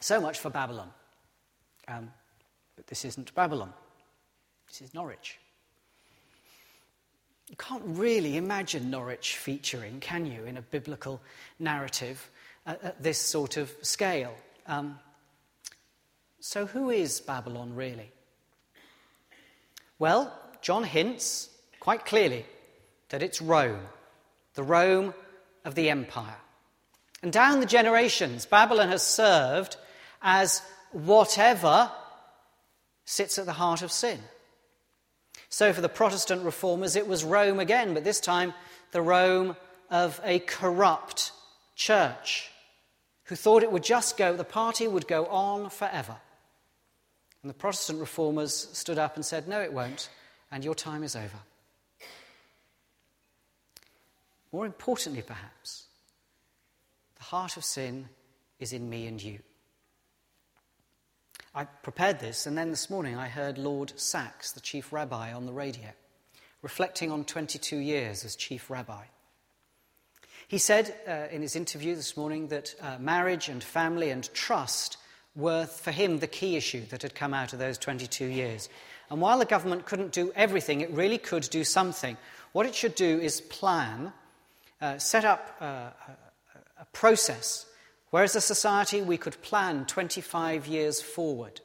so 0.01 0.21
much 0.21 0.39
for 0.39 0.51
Babylon. 0.51 0.91
Um, 1.89 2.13
but 2.77 2.87
this 2.87 3.05
isn't 3.05 3.35
Babylon, 3.35 3.73
this 4.69 4.83
is 4.83 4.95
Norwich. 4.95 5.39
You 7.55 7.59
can't 7.65 7.85
really 7.87 8.37
imagine 8.37 8.91
Norwich 8.91 9.37
featuring, 9.37 10.01
can 10.01 10.27
you, 10.27 10.43
in 10.45 10.57
a 10.57 10.61
biblical 10.61 11.21
narrative 11.61 12.29
at, 12.67 12.83
at 12.83 13.01
this 13.01 13.21
sort 13.21 13.57
of 13.59 13.73
scale? 13.81 14.35
Um, 14.67 14.99
so, 16.41 16.67
who 16.67 16.91
is 16.91 17.21
Babylon 17.21 17.77
really? 17.77 18.11
Well, 20.01 20.37
John 20.63 20.83
hints 20.83 21.49
quite 21.79 22.05
clearly 22.05 22.45
that 23.11 23.23
it's 23.23 23.41
Rome, 23.41 23.87
the 24.55 24.65
Rome 24.65 25.15
of 25.65 25.77
the 25.77 25.91
empire. 25.91 26.41
And 27.23 27.33
down 27.33 27.61
the 27.61 27.67
generations, 27.67 28.47
Babylon 28.47 28.89
has 28.89 29.05
served 29.05 29.77
as 30.23 30.61
whatever 30.91 31.89
sits 33.05 33.39
at 33.39 33.47
the 33.47 33.53
heart 33.53 33.83
of 33.83 33.93
sin. 33.93 34.19
So 35.55 35.73
for 35.73 35.81
the 35.81 35.89
Protestant 35.89 36.43
reformers, 36.43 36.97
it 36.97 37.07
was 37.07 37.23
Rome 37.23 37.61
again, 37.61 37.95
but 37.95 38.03
this 38.03 38.19
time 38.19 38.55
the 38.91 39.01
Rome 39.01 39.57
of 39.89 40.21
a 40.25 40.41
corrupt 40.41 41.31
church 41.77 42.51
who 43.27 43.37
thought 43.37 43.63
it 43.63 43.71
would 43.71 43.85
just 43.85 44.17
go, 44.17 44.35
the 44.35 44.43
party 44.43 44.89
would 44.89 45.07
go 45.07 45.27
on 45.27 45.71
forever. 45.71 46.17
And 47.41 47.49
the 47.49 47.55
Protestant 47.55 48.01
reformers 48.01 48.69
stood 48.73 48.99
up 48.99 49.15
and 49.15 49.25
said, 49.25 49.47
No, 49.47 49.61
it 49.61 49.73
won't, 49.73 50.11
and 50.51 50.65
your 50.65 50.75
time 50.75 51.05
is 51.05 51.15
over. 51.15 51.39
More 54.51 54.67
importantly, 54.67 55.23
perhaps, 55.23 55.85
the 57.15 57.23
heart 57.23 57.57
of 57.57 57.65
sin 57.65 58.09
is 58.59 58.73
in 58.73 58.91
me 58.91 59.07
and 59.07 59.23
you. 59.23 59.39
I 61.57 61.65
prepared 61.65 62.19
this, 62.19 62.47
and 62.47 62.59
then 62.59 62.71
this 62.71 62.91
morning 62.91 63.17
I 63.17 63.29
heard 63.29 63.59
Lord 63.59 63.93
Sacks, 63.95 64.51
the 64.51 64.61
chief 64.61 64.93
rabbi, 64.93 65.33
on 65.33 65.47
the 65.47 65.53
radio, 65.53 65.91
reflecting 66.63 67.13
on 67.13 67.25
22 67.25 67.77
years 67.77 68.25
as 68.25 68.35
chief 68.35 68.71
rabbi. 68.71 69.05
He 70.49 70.59
said 70.59 70.93
uh, 71.07 71.33
in 71.33 71.43
his 71.43 71.55
interview 71.55 71.95
this 71.95 72.17
morning 72.17 72.49
that 72.49 72.75
uh, 72.81 72.97
marriage 72.99 73.49
and 73.49 73.63
family 73.63 74.11
and 74.11 74.29
trust 74.35 74.97
were, 75.37 75.67
for 75.67 75.93
him, 75.93 76.19
the 76.19 76.27
key 76.27 76.57
issue 76.57 76.87
that 76.87 77.03
had 77.03 77.15
come 77.15 77.33
out 77.33 77.53
of 77.53 77.61
those 77.61 77.79
22 77.79 78.27
years. 78.27 78.69
And 79.09 79.21
while 79.21 79.39
the 79.39 79.45
government 79.45 79.87
couldn't 79.87 80.11
do 80.11 80.33
everything, 80.35 80.81
it 80.81 80.91
really 80.91 81.19
could 81.19 81.49
do 81.51 81.63
something. 81.63 82.17
What 82.51 82.67
it 82.67 82.75
should 82.75 82.97
do 82.97 83.21
is 83.21 83.41
plan, 83.41 84.13
uh, 84.81 84.99
set 84.99 85.25
up 85.25 85.57
uh, 85.61 85.91
a 86.81 86.85
process 86.93 87.67
Whereas 88.15 88.37
a 88.37 88.41
society, 88.41 89.03
we 89.03 89.19
could 89.19 89.43
plan 89.43 89.87
25 89.87 90.69
years 90.69 91.03
forward 91.03 91.61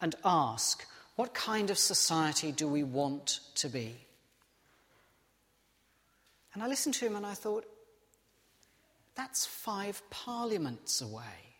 and 0.00 0.16
ask, 0.24 0.84
what 1.14 1.34
kind 1.34 1.70
of 1.70 1.78
society 1.78 2.50
do 2.50 2.66
we 2.66 2.82
want 2.82 3.38
to 3.54 3.68
be? 3.68 3.94
And 6.52 6.64
I 6.64 6.66
listened 6.66 6.96
to 6.96 7.06
him 7.06 7.14
and 7.14 7.24
I 7.24 7.34
thought, 7.34 7.64
that's 9.14 9.46
five 9.46 10.02
parliaments 10.10 11.00
away. 11.00 11.54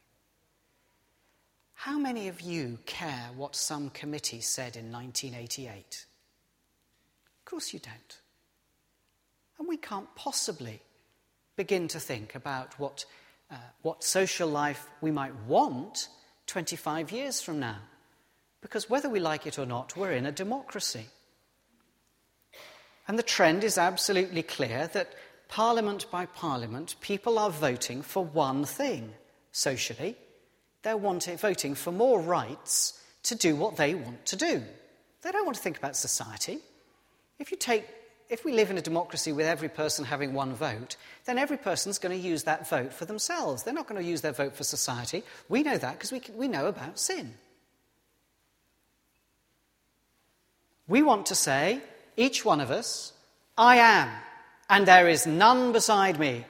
How 1.75 1.97
many 1.97 2.27
of 2.27 2.41
you 2.41 2.81
care 2.87 3.29
what 3.37 3.55
some 3.55 3.89
committee 3.89 4.41
said 4.41 4.75
in 4.75 4.91
1988? 4.91 6.07
Of 7.39 7.45
course 7.45 7.73
you 7.73 7.79
don't. 7.79 8.19
And 9.61 9.69
we 9.69 9.77
can't 9.77 10.13
possibly 10.17 10.83
begin 11.55 11.87
to 11.87 12.01
think 12.01 12.35
about 12.35 12.77
what 12.81 13.05
what 13.83 14.03
social 14.03 14.49
life 14.49 14.89
we 15.01 15.11
might 15.11 15.35
want 15.47 16.09
25 16.47 17.13
years 17.13 17.41
from 17.41 17.61
now. 17.61 17.79
Because 18.61 18.89
whether 18.89 19.09
we 19.09 19.21
like 19.21 19.47
it 19.47 19.59
or 19.59 19.67
not, 19.67 19.97
we're 19.97 20.13
in 20.13 20.27
a 20.27 20.33
democracy. 20.33 21.07
And 23.07 23.19
the 23.19 23.23
trend 23.23 23.65
is 23.65 23.77
absolutely 23.77 24.43
clear 24.43 24.89
that 24.95 25.15
parliament 25.49 26.11
by 26.11 26.27
parliament, 26.27 26.97
people 27.01 27.39
are 27.39 27.51
voting 27.51 28.03
for 28.03 28.25
one 28.25 28.65
thing 28.65 29.13
socially. 29.53 30.17
They're 30.83 30.97
wanting, 30.97 31.37
voting 31.37 31.75
for 31.75 31.93
more 31.93 32.21
rights 32.21 33.01
to 33.25 33.35
do 33.35 33.57
what 33.57 33.77
they 33.77 33.95
want 33.95 34.25
to 34.27 34.37
do. 34.37 34.63
They 35.23 35.31
don't 35.31 35.45
want 35.45 35.57
to 35.57 35.63
think 35.63 35.79
about 35.79 35.97
society. 35.97 36.59
If 37.39 37.51
you 37.51 37.57
take 37.57 37.87
if 38.29 38.45
we 38.45 38.53
live 38.53 38.71
in 38.71 38.79
a 38.79 38.83
democracy 38.83 39.33
with 39.33 39.47
every 39.47 39.69
person 39.69 40.05
having 40.05 40.33
one 40.33 40.55
vote, 40.55 40.97
then 41.27 41.39
every 41.39 41.57
person's 41.57 41.99
going 41.99 42.19
to 42.19 42.29
use 42.29 42.45
that 42.45 42.69
vote 42.69 42.93
for 42.93 43.05
themselves. 43.05 43.63
They're 43.63 43.75
not 43.75 43.87
going 43.87 44.03
to 44.03 44.09
use 44.09 44.23
their 44.23 44.33
vote 44.33 44.57
for 44.57 44.65
society. 44.65 45.23
We 45.49 45.63
know 45.63 45.77
that 45.77 45.93
because 45.95 46.13
we, 46.13 46.23
we 46.35 46.49
know 46.49 46.67
about 46.67 46.99
sin. 46.99 47.35
We 50.87 51.03
want 51.03 51.27
to 51.27 51.35
say, 51.35 51.81
each 52.17 52.45
one 52.45 52.61
of 52.61 52.71
us, 52.71 53.13
I 53.57 53.77
am, 53.77 54.11
and 54.69 54.87
there 54.87 55.09
is 55.09 55.27
none 55.27 55.73
beside 55.73 56.19
me. 56.19 56.45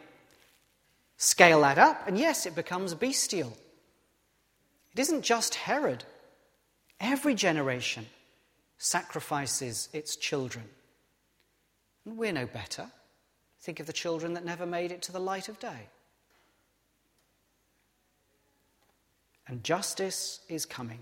Scale 1.16 1.60
that 1.62 1.78
up, 1.78 2.06
and 2.06 2.18
yes, 2.18 2.46
it 2.46 2.54
becomes 2.54 2.94
bestial. 2.94 3.56
It 4.92 5.00
isn't 5.00 5.22
just 5.22 5.54
Herod. 5.54 6.04
Every 7.00 7.34
generation 7.34 8.06
sacrifices 8.78 9.88
its 9.92 10.16
children. 10.16 10.64
And 12.04 12.16
we're 12.16 12.32
no 12.32 12.46
better. 12.46 12.86
Think 13.60 13.80
of 13.80 13.86
the 13.86 13.92
children 13.92 14.34
that 14.34 14.44
never 14.44 14.66
made 14.66 14.92
it 14.92 15.02
to 15.02 15.12
the 15.12 15.20
light 15.20 15.48
of 15.48 15.58
day. 15.58 15.88
And 19.46 19.62
justice 19.62 20.40
is 20.48 20.66
coming 20.66 21.00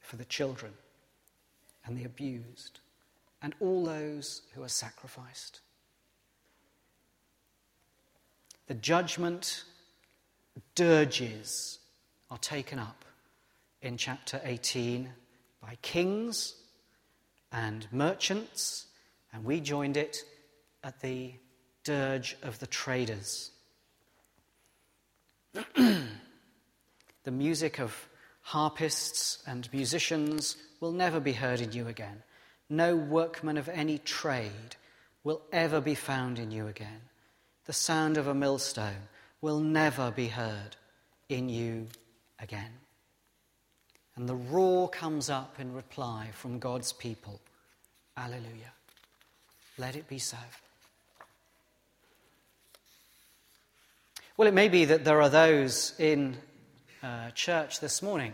for 0.00 0.16
the 0.16 0.24
children 0.24 0.72
and 1.84 1.96
the 1.96 2.04
abused 2.04 2.80
and 3.40 3.54
all 3.60 3.84
those 3.84 4.42
who 4.54 4.62
are 4.62 4.68
sacrificed. 4.68 5.60
The 8.68 8.74
judgment 8.74 9.64
dirges 10.74 11.78
are 12.30 12.38
taken 12.38 12.78
up 12.78 13.04
in 13.80 13.96
chapter 13.96 14.40
18 14.44 15.10
by 15.60 15.76
kings 15.82 16.54
and 17.50 17.86
merchants, 17.92 18.86
and 19.32 19.44
we 19.44 19.60
joined 19.60 19.96
it 19.96 20.24
at 20.84 21.00
the 21.00 21.32
dirge 21.84 22.36
of 22.42 22.58
the 22.58 22.66
traders. 22.66 23.50
the 25.74 27.30
music 27.30 27.78
of 27.78 28.08
harpists 28.42 29.42
and 29.46 29.72
musicians 29.72 30.56
will 30.80 30.92
never 30.92 31.20
be 31.20 31.32
heard 31.32 31.60
in 31.60 31.72
you 31.72 31.86
again. 31.88 32.22
No 32.68 32.96
workman 32.96 33.56
of 33.56 33.68
any 33.68 33.98
trade 33.98 34.76
will 35.24 35.42
ever 35.52 35.80
be 35.80 35.94
found 35.94 36.38
in 36.38 36.50
you 36.50 36.66
again. 36.66 37.02
The 37.66 37.72
sound 37.72 38.16
of 38.16 38.26
a 38.26 38.34
millstone 38.34 39.08
will 39.40 39.60
never 39.60 40.10
be 40.10 40.28
heard 40.28 40.76
in 41.28 41.48
you 41.48 41.86
again. 42.40 42.72
And 44.16 44.28
the 44.28 44.34
roar 44.34 44.88
comes 44.88 45.30
up 45.30 45.58
in 45.58 45.72
reply 45.72 46.28
from 46.32 46.58
God's 46.58 46.92
people 46.92 47.40
Alleluia. 48.16 48.72
Let 49.78 49.96
it 49.96 50.06
be 50.06 50.18
so. 50.18 50.36
Well, 54.38 54.48
it 54.48 54.54
may 54.54 54.70
be 54.70 54.86
that 54.86 55.04
there 55.04 55.20
are 55.20 55.28
those 55.28 55.92
in 55.98 56.38
uh, 57.02 57.30
church 57.32 57.80
this 57.80 58.00
morning 58.00 58.32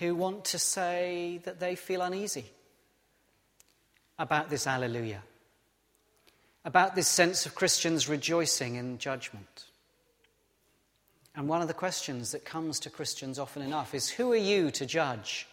who 0.00 0.16
want 0.16 0.46
to 0.46 0.58
say 0.58 1.40
that 1.44 1.60
they 1.60 1.76
feel 1.76 2.02
uneasy 2.02 2.46
about 4.18 4.50
this 4.50 4.66
Alleluia, 4.66 5.22
about 6.64 6.96
this 6.96 7.06
sense 7.06 7.46
of 7.46 7.54
Christians 7.54 8.08
rejoicing 8.08 8.74
in 8.74 8.98
judgment. 8.98 9.66
And 11.36 11.46
one 11.46 11.62
of 11.62 11.68
the 11.68 11.74
questions 11.74 12.32
that 12.32 12.44
comes 12.44 12.80
to 12.80 12.90
Christians 12.90 13.38
often 13.38 13.62
enough 13.62 13.94
is 13.94 14.10
Who 14.10 14.32
are 14.32 14.36
you 14.36 14.72
to 14.72 14.84
judge? 14.84 15.46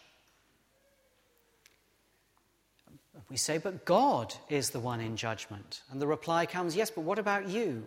We 3.29 3.38
say, 3.38 3.60
But 3.60 3.86
God 3.86 4.34
is 4.50 4.72
the 4.72 4.79
one 4.79 5.00
in 5.00 5.15
judgment. 5.15 5.84
And 5.91 6.01
the 6.01 6.08
reply 6.08 6.48
comes, 6.48 6.75
Yes, 6.75 6.89
but 6.89 7.01
what 7.01 7.19
about 7.19 7.48
you? 7.48 7.86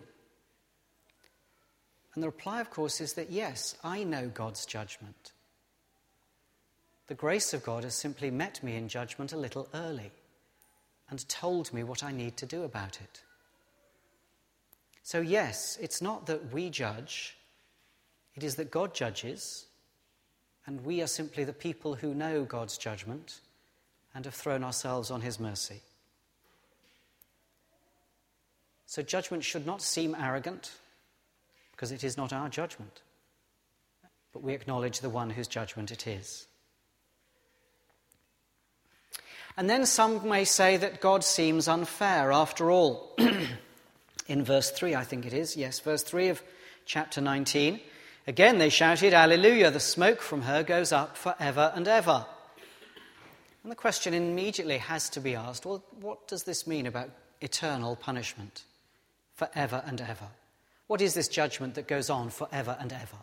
And 2.14 2.22
the 2.22 2.28
reply, 2.28 2.60
of 2.60 2.70
course, 2.70 3.00
is 3.00 3.14
that 3.14 3.30
yes, 3.30 3.76
I 3.82 4.04
know 4.04 4.28
God's 4.28 4.66
judgment. 4.66 5.32
The 7.06 7.14
grace 7.14 7.52
of 7.54 7.62
God 7.62 7.84
has 7.84 7.94
simply 7.94 8.30
met 8.30 8.62
me 8.62 8.76
in 8.76 8.88
judgment 8.88 9.32
a 9.32 9.38
little 9.38 9.68
early 9.74 10.12
and 11.08 11.28
told 11.28 11.72
me 11.72 11.82
what 11.82 12.02
I 12.02 12.12
need 12.12 12.36
to 12.38 12.46
do 12.46 12.62
about 12.62 13.00
it. 13.00 13.22
So, 15.02 15.20
yes, 15.20 15.78
it's 15.80 16.00
not 16.00 16.26
that 16.26 16.52
we 16.52 16.70
judge, 16.70 17.36
it 18.34 18.44
is 18.44 18.54
that 18.56 18.70
God 18.70 18.94
judges, 18.94 19.66
and 20.64 20.84
we 20.84 21.02
are 21.02 21.08
simply 21.08 21.44
the 21.44 21.52
people 21.52 21.94
who 21.94 22.14
know 22.14 22.44
God's 22.44 22.78
judgment 22.78 23.40
and 24.14 24.24
have 24.24 24.34
thrown 24.34 24.62
ourselves 24.62 25.10
on 25.10 25.22
His 25.22 25.40
mercy. 25.40 25.80
So, 28.86 29.02
judgment 29.02 29.42
should 29.42 29.66
not 29.66 29.82
seem 29.82 30.14
arrogant 30.14 30.72
because 31.82 31.90
it 31.90 32.04
is 32.04 32.16
not 32.16 32.32
our 32.32 32.48
judgment, 32.48 33.02
but 34.32 34.40
we 34.40 34.54
acknowledge 34.54 35.00
the 35.00 35.10
one 35.10 35.30
whose 35.30 35.48
judgment 35.48 35.90
it 35.90 36.06
is. 36.06 36.46
And 39.56 39.68
then 39.68 39.84
some 39.84 40.28
may 40.28 40.44
say 40.44 40.76
that 40.76 41.00
God 41.00 41.24
seems 41.24 41.66
unfair 41.66 42.30
after 42.30 42.70
all. 42.70 43.16
In 44.28 44.44
verse 44.44 44.70
3, 44.70 44.94
I 44.94 45.02
think 45.02 45.26
it 45.26 45.32
is, 45.32 45.56
yes, 45.56 45.80
verse 45.80 46.04
3 46.04 46.28
of 46.28 46.40
chapter 46.86 47.20
19, 47.20 47.80
again 48.28 48.58
they 48.58 48.68
shouted, 48.68 49.12
Alleluia, 49.12 49.72
the 49.72 49.80
smoke 49.80 50.22
from 50.22 50.42
her 50.42 50.62
goes 50.62 50.92
up 50.92 51.16
forever 51.16 51.72
and 51.74 51.88
ever. 51.88 52.26
And 53.64 53.72
the 53.72 53.76
question 53.76 54.14
immediately 54.14 54.78
has 54.78 55.10
to 55.10 55.20
be 55.20 55.34
asked 55.34 55.66
well, 55.66 55.82
what 56.00 56.28
does 56.28 56.44
this 56.44 56.64
mean 56.64 56.86
about 56.86 57.10
eternal 57.40 57.96
punishment? 57.96 58.62
Forever 59.34 59.82
and 59.84 60.00
ever. 60.00 60.28
What 60.92 61.00
is 61.00 61.14
this 61.14 61.28
judgment 61.28 61.76
that 61.76 61.88
goes 61.88 62.10
on 62.10 62.28
forever 62.28 62.76
and 62.78 62.92
ever? 62.92 63.16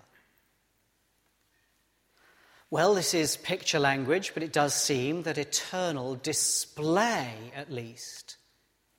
Well, 2.71 2.95
this 2.95 3.13
is 3.13 3.37
picture 3.37 3.77
language, 3.77 4.31
but 4.33 4.41
it 4.41 4.51
does 4.51 4.73
seem 4.73 5.21
that 5.21 5.37
eternal 5.37 6.15
display, 6.15 7.31
at 7.55 7.71
least, 7.71 8.37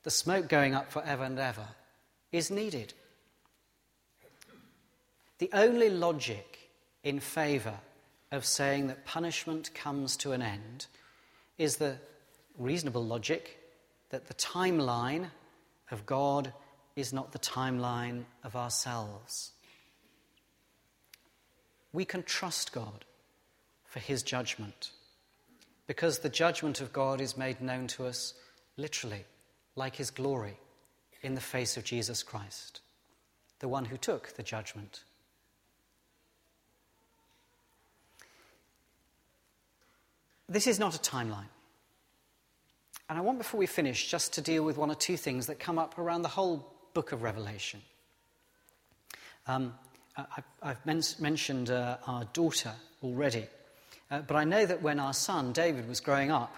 the 0.05 0.11
smoke 0.13 0.49
going 0.49 0.77
up 0.77 0.93
forever 0.93 1.25
and 1.25 1.37
ever, 1.37 1.67
is 2.31 2.53
needed. 2.53 2.95
The 5.39 5.51
only 5.53 5.91
logic 5.91 6.71
in 7.03 7.19
favour 7.19 7.81
of 8.31 8.45
saying 8.45 8.87
that 8.87 9.05
punishment 9.05 9.75
comes 9.75 10.17
to 10.19 10.31
an 10.31 10.43
end 10.43 10.87
is 11.59 11.79
the 11.79 11.97
reasonable 12.57 13.05
logic 13.05 13.59
that 14.11 14.29
the 14.29 14.35
timeline 14.35 15.31
of 15.91 16.07
God 16.07 16.53
is 17.01 17.13
not 17.13 17.33
the 17.33 17.39
timeline 17.39 18.25
of 18.45 18.55
ourselves. 18.57 19.53
We 21.93 22.05
can 22.05 22.23
trust 22.23 22.73
God 22.73 23.05
for 23.85 23.99
his 23.99 24.23
judgment 24.23 24.93
because 25.87 26.21
the 26.21 26.29
judgment 26.29 26.81
of 26.81 26.93
God 26.93 27.21
is 27.21 27.37
made 27.37 27.61
known 27.61 27.89
to 27.89 28.07
us 28.07 28.35
literally, 28.77 29.25
like 29.75 29.97
his 29.97 30.11
glory, 30.11 30.57
in 31.23 31.35
the 31.35 31.41
face 31.41 31.77
of 31.77 31.85
Jesus 31.85 32.23
Christ, 32.23 32.81
the 33.59 33.69
one 33.69 33.85
who 33.85 33.97
took 33.97 34.35
the 34.37 34.43
judgment. 34.43 35.03
This 40.49 40.67
is 40.67 40.79
not 40.79 40.97
a 40.97 40.99
timeline. 40.99 41.49
And 43.09 43.19
I 43.19 43.23
want, 43.23 43.39
before 43.39 43.59
we 43.59 43.67
finish, 43.67 44.09
just 44.09 44.33
to 44.35 44.41
deal 44.41 44.63
with 44.63 44.77
one 44.77 44.91
or 44.91 44.95
two 44.95 45.17
things 45.17 45.49
that 45.49 45.59
come 45.59 45.79
up 45.79 45.99
around 45.99 46.23
the 46.23 46.29
whole 46.29 46.70
book 46.95 47.13
of 47.13 47.23
Revelation. 47.23 47.81
Um, 49.47 49.75
I, 50.17 50.43
have 50.63 50.85
men- 50.85 51.03
mentioned 51.19 51.71
uh, 51.71 51.97
our 52.07 52.25
daughter 52.33 52.73
already, 53.03 53.47
uh, 54.11 54.21
but 54.21 54.37
I 54.37 54.45
know 54.45 54.67
that 54.67 54.83
when 54.83 55.01
our 55.01 55.13
son 55.13 55.53
David 55.53 55.89
was 55.89 56.01
growing 56.01 56.31
up, 56.31 56.55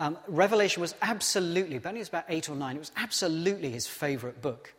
um, 0.00 0.18
Revelation 0.26 0.80
was 0.80 0.94
absolutely, 1.02 1.78
when 1.78 1.94
he 1.94 2.00
was 2.00 2.08
about 2.08 2.24
eight 2.28 2.48
or 2.48 2.56
nine, 2.56 2.76
it 2.76 2.80
was 2.80 2.92
absolutely 2.96 3.70
his 3.70 3.86
favourite 3.86 4.42
book 4.42 4.72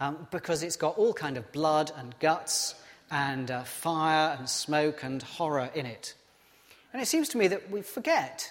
um, 0.00 0.26
because 0.30 0.62
it's 0.62 0.76
got 0.76 0.98
all 0.98 1.14
kind 1.14 1.36
of 1.36 1.50
blood 1.52 1.92
and 1.96 2.14
guts 2.18 2.74
and 3.10 3.50
uh, 3.50 3.62
fire 3.64 4.36
and 4.38 4.48
smoke 4.48 5.02
and 5.02 5.22
horror 5.22 5.70
in 5.74 5.86
it. 5.86 6.14
And 6.92 7.00
it 7.00 7.06
seems 7.06 7.28
to 7.30 7.38
me 7.38 7.48
that 7.48 7.70
we 7.70 7.82
forget 7.82 8.50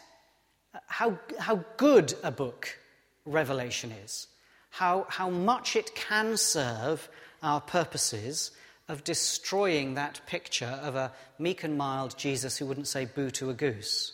uh, 0.74 0.80
how, 0.88 1.20
how 1.40 1.64
good 1.78 2.14
a 2.24 2.32
book 2.32 2.78
Revelation 3.26 3.92
is 4.04 4.28
how, 4.74 5.06
how 5.08 5.30
much 5.30 5.76
it 5.76 5.94
can 5.94 6.36
serve 6.36 7.08
our 7.44 7.62
purposes 7.62 8.50
of 8.88 9.04
destroying 9.04 9.94
that 9.94 10.20
picture 10.26 10.80
of 10.82 10.96
a 10.96 11.12
meek 11.38 11.64
and 11.64 11.78
mild 11.78 12.18
Jesus 12.18 12.58
who 12.58 12.66
wouldn't 12.66 12.88
say 12.88 13.06
boo 13.06 13.30
to 13.32 13.52
a 13.52 13.54
goose. 13.54 14.14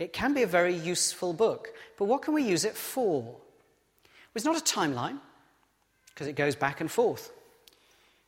It 0.00 0.12
can 0.12 0.34
be 0.34 0.42
a 0.42 0.46
very 0.48 0.74
useful 0.74 1.32
book, 1.32 1.68
but 1.96 2.06
what 2.06 2.22
can 2.22 2.34
we 2.34 2.42
use 2.42 2.64
it 2.64 2.76
for? 2.76 3.22
Well, 3.22 3.40
it's 4.34 4.44
not 4.44 4.58
a 4.58 4.64
timeline, 4.64 5.20
because 6.06 6.26
it 6.26 6.34
goes 6.34 6.56
back 6.56 6.80
and 6.80 6.90
forth. 6.90 7.30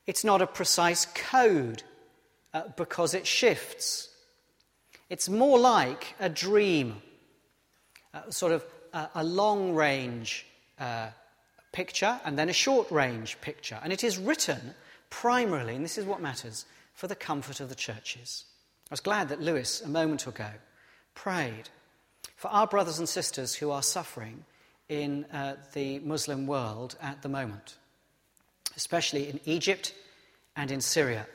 It's 0.07 0.23
not 0.23 0.43
a 0.43 0.47
precise 0.47 1.07
code, 1.07 1.83
uh, 2.55 2.69
because 2.77 3.15
it 3.15 3.27
shifts. 3.27 4.11
It's 5.11 5.29
more 5.29 5.59
like 5.59 6.15
a 6.21 6.29
dream, 6.29 7.03
uh, 8.15 8.31
sort 8.31 8.53
of 8.53 8.65
a, 8.93 9.09
a 9.17 9.25
long 9.25 9.75
range 9.75 10.47
uh, 10.79 11.09
picture 11.73 12.21
and 12.25 12.39
then 12.39 12.49
a 12.49 12.55
short 12.55 12.91
range 12.91 13.41
picture. 13.41 13.79
And 13.83 13.93
it 13.93 14.05
is 14.05 14.19
written 14.19 14.75
primarily, 15.11 15.75
and 15.75 15.85
this 15.85 15.99
is 15.99 16.07
what 16.07 16.21
matters, 16.21 16.65
for 16.95 17.07
the 17.07 17.17
comfort 17.17 17.61
of 17.61 17.69
the 17.69 17.75
churches. 17.75 18.45
I 18.91 18.93
was 18.93 19.01
glad 19.01 19.29
that 19.31 19.41
Lewis, 19.41 19.81
a 19.81 19.89
moment 19.89 20.27
ago, 20.27 20.51
prayed 21.15 21.69
for 22.37 22.49
our 22.49 22.67
brothers 22.67 22.99
and 22.99 23.09
sisters 23.09 23.55
who 23.55 23.71
are 23.71 23.83
suffering 23.83 24.45
in 24.89 25.25
uh, 25.33 25.57
the 25.73 25.99
Muslim 26.01 26.47
world 26.47 26.97
at 27.01 27.23
the 27.23 27.29
moment, 27.29 27.77
especially 28.77 29.29
in 29.29 29.41
Egypt 29.45 29.95
and 30.57 30.71
in 30.71 30.81
Syria. 30.81 31.27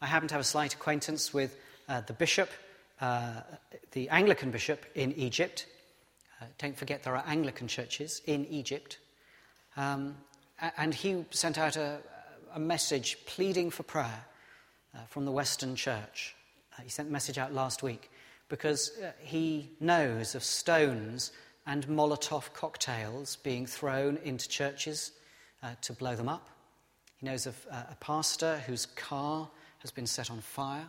I 0.00 0.06
happen 0.06 0.28
to 0.28 0.34
have 0.34 0.40
a 0.40 0.44
slight 0.44 0.74
acquaintance 0.74 1.32
with 1.34 1.56
uh, 1.88 2.02
the 2.02 2.12
bishop, 2.12 2.50
uh, 3.00 3.40
the 3.92 4.08
Anglican 4.08 4.50
bishop 4.50 4.84
in 4.94 5.12
Egypt. 5.14 5.66
Uh, 6.40 6.44
don't 6.58 6.76
forget 6.76 7.02
there 7.02 7.16
are 7.16 7.24
Anglican 7.26 7.68
churches 7.68 8.20
in 8.26 8.46
Egypt. 8.46 8.98
Um, 9.76 10.16
and 10.76 10.94
he 10.94 11.24
sent 11.30 11.58
out 11.58 11.76
a, 11.76 11.98
a, 12.54 12.60
message 12.60 13.16
pleading 13.26 13.70
for 13.70 13.82
prayer 13.82 14.24
uh, 14.94 14.98
from 15.08 15.24
the 15.24 15.32
Western 15.32 15.74
Church. 15.74 16.34
Uh, 16.76 16.82
he 16.82 16.88
sent 16.88 17.08
the 17.08 17.12
message 17.12 17.38
out 17.38 17.52
last 17.52 17.82
week 17.82 18.10
because 18.48 18.92
uh, 19.02 19.12
he 19.18 19.70
knows 19.80 20.34
of 20.34 20.44
stones 20.44 21.32
and 21.66 21.86
Molotov 21.88 22.52
cocktails 22.52 23.36
being 23.36 23.66
thrown 23.66 24.18
into 24.24 24.48
churches 24.48 25.12
uh, 25.62 25.70
to 25.80 25.92
blow 25.92 26.14
them 26.14 26.28
up. 26.28 26.48
He 27.16 27.26
knows 27.26 27.46
of 27.46 27.56
uh, 27.70 27.84
a 27.90 27.96
pastor 27.96 28.62
whose 28.66 28.86
car 28.86 29.48
has 29.78 29.90
been 29.90 30.06
set 30.06 30.30
on 30.30 30.40
fire 30.40 30.88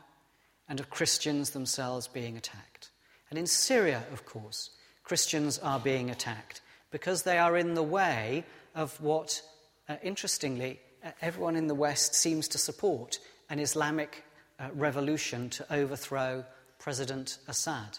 and 0.67 0.79
of 0.79 0.89
Christians 0.89 1.51
themselves 1.51 2.07
being 2.07 2.37
attacked. 2.37 2.89
And 3.29 3.39
in 3.39 3.47
Syria, 3.47 4.03
of 4.11 4.25
course, 4.25 4.71
Christians 5.03 5.59
are 5.59 5.79
being 5.79 6.09
attacked 6.09 6.61
because 6.91 7.23
they 7.23 7.37
are 7.37 7.57
in 7.57 7.73
the 7.73 7.83
way 7.83 8.43
of 8.75 8.99
what, 9.01 9.41
uh, 9.87 9.95
interestingly, 10.03 10.79
uh, 11.03 11.11
everyone 11.21 11.55
in 11.55 11.67
the 11.67 11.75
West 11.75 12.15
seems 12.15 12.47
to 12.49 12.57
support 12.57 13.19
an 13.49 13.59
Islamic 13.59 14.23
uh, 14.59 14.69
revolution 14.73 15.49
to 15.49 15.73
overthrow 15.73 16.45
President 16.79 17.37
Assad. 17.47 17.97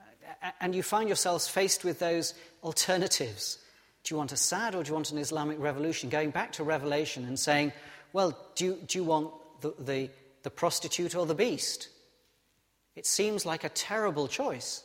Uh, 0.00 0.50
and 0.60 0.74
you 0.74 0.82
find 0.82 1.08
yourselves 1.08 1.48
faced 1.48 1.84
with 1.84 1.98
those 1.98 2.34
alternatives. 2.62 3.58
Do 4.04 4.14
you 4.14 4.18
want 4.18 4.32
Assad 4.32 4.74
or 4.74 4.82
do 4.82 4.88
you 4.88 4.94
want 4.94 5.12
an 5.12 5.18
Islamic 5.18 5.58
revolution? 5.58 6.08
Going 6.08 6.30
back 6.30 6.52
to 6.52 6.64
Revelation 6.64 7.24
and 7.24 7.38
saying, 7.38 7.72
well, 8.12 8.36
do 8.54 8.64
you, 8.64 8.78
do 8.86 8.98
you 8.98 9.04
want 9.04 9.32
the, 9.60 9.74
the, 9.78 10.10
the 10.42 10.50
prostitute 10.50 11.14
or 11.14 11.26
the 11.26 11.34
beast? 11.34 11.88
It 12.94 13.06
seems 13.06 13.44
like 13.44 13.64
a 13.64 13.68
terrible 13.68 14.26
choice. 14.26 14.82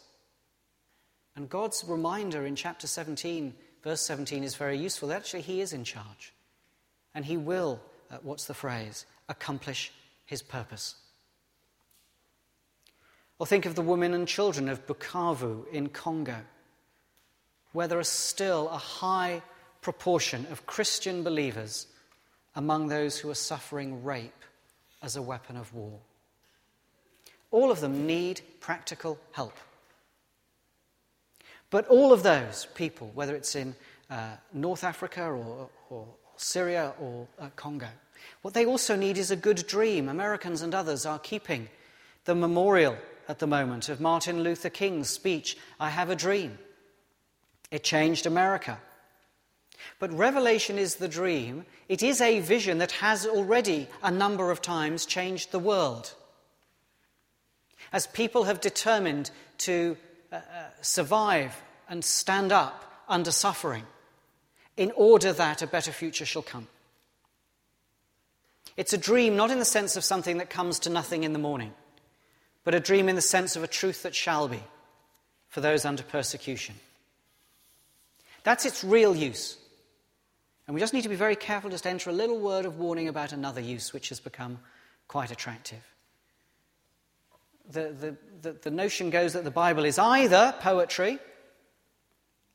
And 1.36 1.50
God's 1.50 1.86
reminder 1.88 2.46
in 2.46 2.56
chapter 2.56 2.88
17, 2.88 3.54
verse 3.84 4.02
17, 4.02 4.44
is 4.44 4.56
very 4.56 4.78
useful. 4.78 5.12
Actually, 5.12 5.42
He 5.42 5.62
is 5.62 5.74
in 5.74 5.84
charge. 5.84 6.34
And 7.14 7.26
He 7.26 7.38
will, 7.38 7.80
uh, 8.10 8.18
what's 8.22 8.46
the 8.46 8.54
phrase, 8.54 9.06
accomplish 9.30 9.92
His 10.26 10.42
purpose. 10.42 10.96
Or 13.40 13.48
think 13.48 13.66
of 13.66 13.76
the 13.76 13.82
women 13.82 14.14
and 14.14 14.28
children 14.28 14.70
of 14.70 14.86
Bukavu 14.86 15.68
in 15.72 15.90
Congo, 15.90 16.38
where 17.74 17.88
there 17.88 18.00
is 18.00 18.08
still 18.08 18.70
a 18.70 18.78
high 18.78 19.42
proportion 19.82 20.46
of 20.52 20.68
Christian 20.68 21.24
believers 21.24 21.88
among 22.56 22.88
those 22.88 23.18
who 23.18 23.30
are 23.30 23.36
suffering 23.36 24.04
rape 24.04 24.44
as 25.02 25.16
a 25.16 25.22
weapon 25.22 25.58
of 25.58 25.74
war. 25.74 26.00
All 27.50 27.72
of 27.72 27.82
them 27.82 28.06
need 28.06 28.42
practical 28.60 29.20
help. 29.32 29.58
But 31.72 31.88
all 31.88 32.14
of 32.14 32.22
those 32.22 32.68
people, 32.76 33.10
whether 33.16 33.36
it's 33.36 33.56
in 33.56 33.76
uh, 34.10 34.36
North 34.54 34.84
Africa 34.84 35.24
or, 35.24 35.70
or 35.90 36.08
Syria 36.36 36.94
or 37.00 37.28
uh, 37.40 37.50
Congo, 37.56 37.88
what 38.44 38.54
they 38.54 38.66
also 38.66 38.96
need 38.96 39.18
is 39.18 39.32
a 39.32 39.36
good 39.36 39.66
dream. 39.66 40.10
Americans 40.10 40.62
and 40.62 40.76
others 40.76 41.06
are 41.06 41.18
keeping 41.18 41.70
the 42.26 42.36
memorial 42.36 42.98
at 43.28 43.40
the 43.40 43.48
moment 43.48 43.88
of 43.88 44.02
Martin 44.02 44.44
Luther 44.44 44.70
King's 44.70 45.10
speech, 45.10 45.58
I 45.80 45.90
Have 45.90 46.10
a 46.10 46.16
Dream. 46.16 46.60
It 47.72 47.84
changed 47.84 48.26
America. 48.26 48.78
But 49.98 50.14
Revelation 50.14 50.78
is 50.78 50.96
the 50.96 51.08
dream. 51.08 51.66
It 51.88 52.04
is 52.04 52.20
a 52.20 52.42
vision 52.42 52.80
that 52.80 52.92
has 52.92 53.26
already 53.26 53.88
a 54.04 54.12
number 54.12 54.52
of 54.52 54.62
times 54.62 55.06
changed 55.06 55.52
the 55.52 55.60
world. 55.60 56.14
As 57.94 58.08
people 58.08 58.44
have 58.44 58.60
determined 58.60 59.32
to 59.60 59.96
survive 60.82 61.60
and 61.90 62.04
stand 62.04 62.52
up 62.52 63.04
under 63.08 63.32
suffering 63.32 63.84
in 64.78 64.92
order 64.96 65.34
that 65.34 65.62
a 65.62 65.68
better 65.68 65.92
future 65.92 66.26
shall 66.26 66.42
come. 66.42 66.68
It's 68.78 68.94
a 68.94 68.98
dream 68.98 69.36
not 69.36 69.52
in 69.52 69.60
the 69.60 69.66
sense 69.66 69.96
of 69.96 70.04
something 70.04 70.38
that 70.38 70.50
comes 70.50 70.80
to 70.80 70.90
nothing 70.90 71.24
in 71.24 71.34
the 71.34 71.40
morning, 71.40 71.74
but 72.64 72.74
a 72.74 72.80
dream 72.80 73.10
in 73.10 73.16
the 73.16 73.22
sense 73.22 73.56
of 73.56 73.64
a 73.64 73.68
truth 73.68 74.04
that 74.04 74.16
shall 74.16 74.48
be 74.48 74.64
for 75.50 75.60
those 75.60 75.84
under 75.84 76.04
persecution. 76.04 76.76
That's 78.44 78.66
its 78.66 78.84
real 78.84 79.16
use. 79.16 79.58
And 80.66 80.74
we 80.74 80.80
just 80.80 80.94
need 80.94 81.04
to 81.04 81.10
be 81.10 81.16
very 81.16 81.36
careful 81.36 81.70
just 81.70 81.84
to 81.84 81.90
enter 81.90 82.10
a 82.10 82.14
little 82.14 82.40
word 82.40 82.66
of 82.66 82.80
warning 82.80 83.10
about 83.10 83.34
another 83.34 83.62
use 83.62 83.92
which 83.92 84.10
has 84.10 84.20
become 84.20 84.60
quite 85.08 85.32
attractive 85.32 85.91
the, 87.72 88.18
the, 88.42 88.52
the, 88.54 88.72
notion 88.72 89.10
goes 89.10 89.34
that 89.34 89.44
the 89.44 89.52
Bible 89.52 89.86
is 89.86 89.98
either 89.98 90.54
poetry 90.60 91.20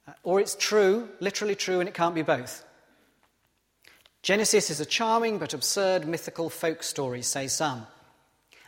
uh, 0.07 0.13
or 0.23 0.41
it's 0.41 0.55
true, 0.55 1.09
literally 1.21 1.55
true, 1.55 1.81
and 1.81 1.89
it 1.89 1.95
can't 1.95 2.15
be 2.15 2.23
both. 2.23 2.65
Genesis 4.23 4.71
is 4.71 4.81
a 4.81 4.87
charming 4.87 5.39
but 5.39 5.55
absurd 5.55 6.07
mythical 6.07 6.51
folk 6.51 6.83
story, 6.83 7.23
say 7.23 7.47
some. 7.47 7.87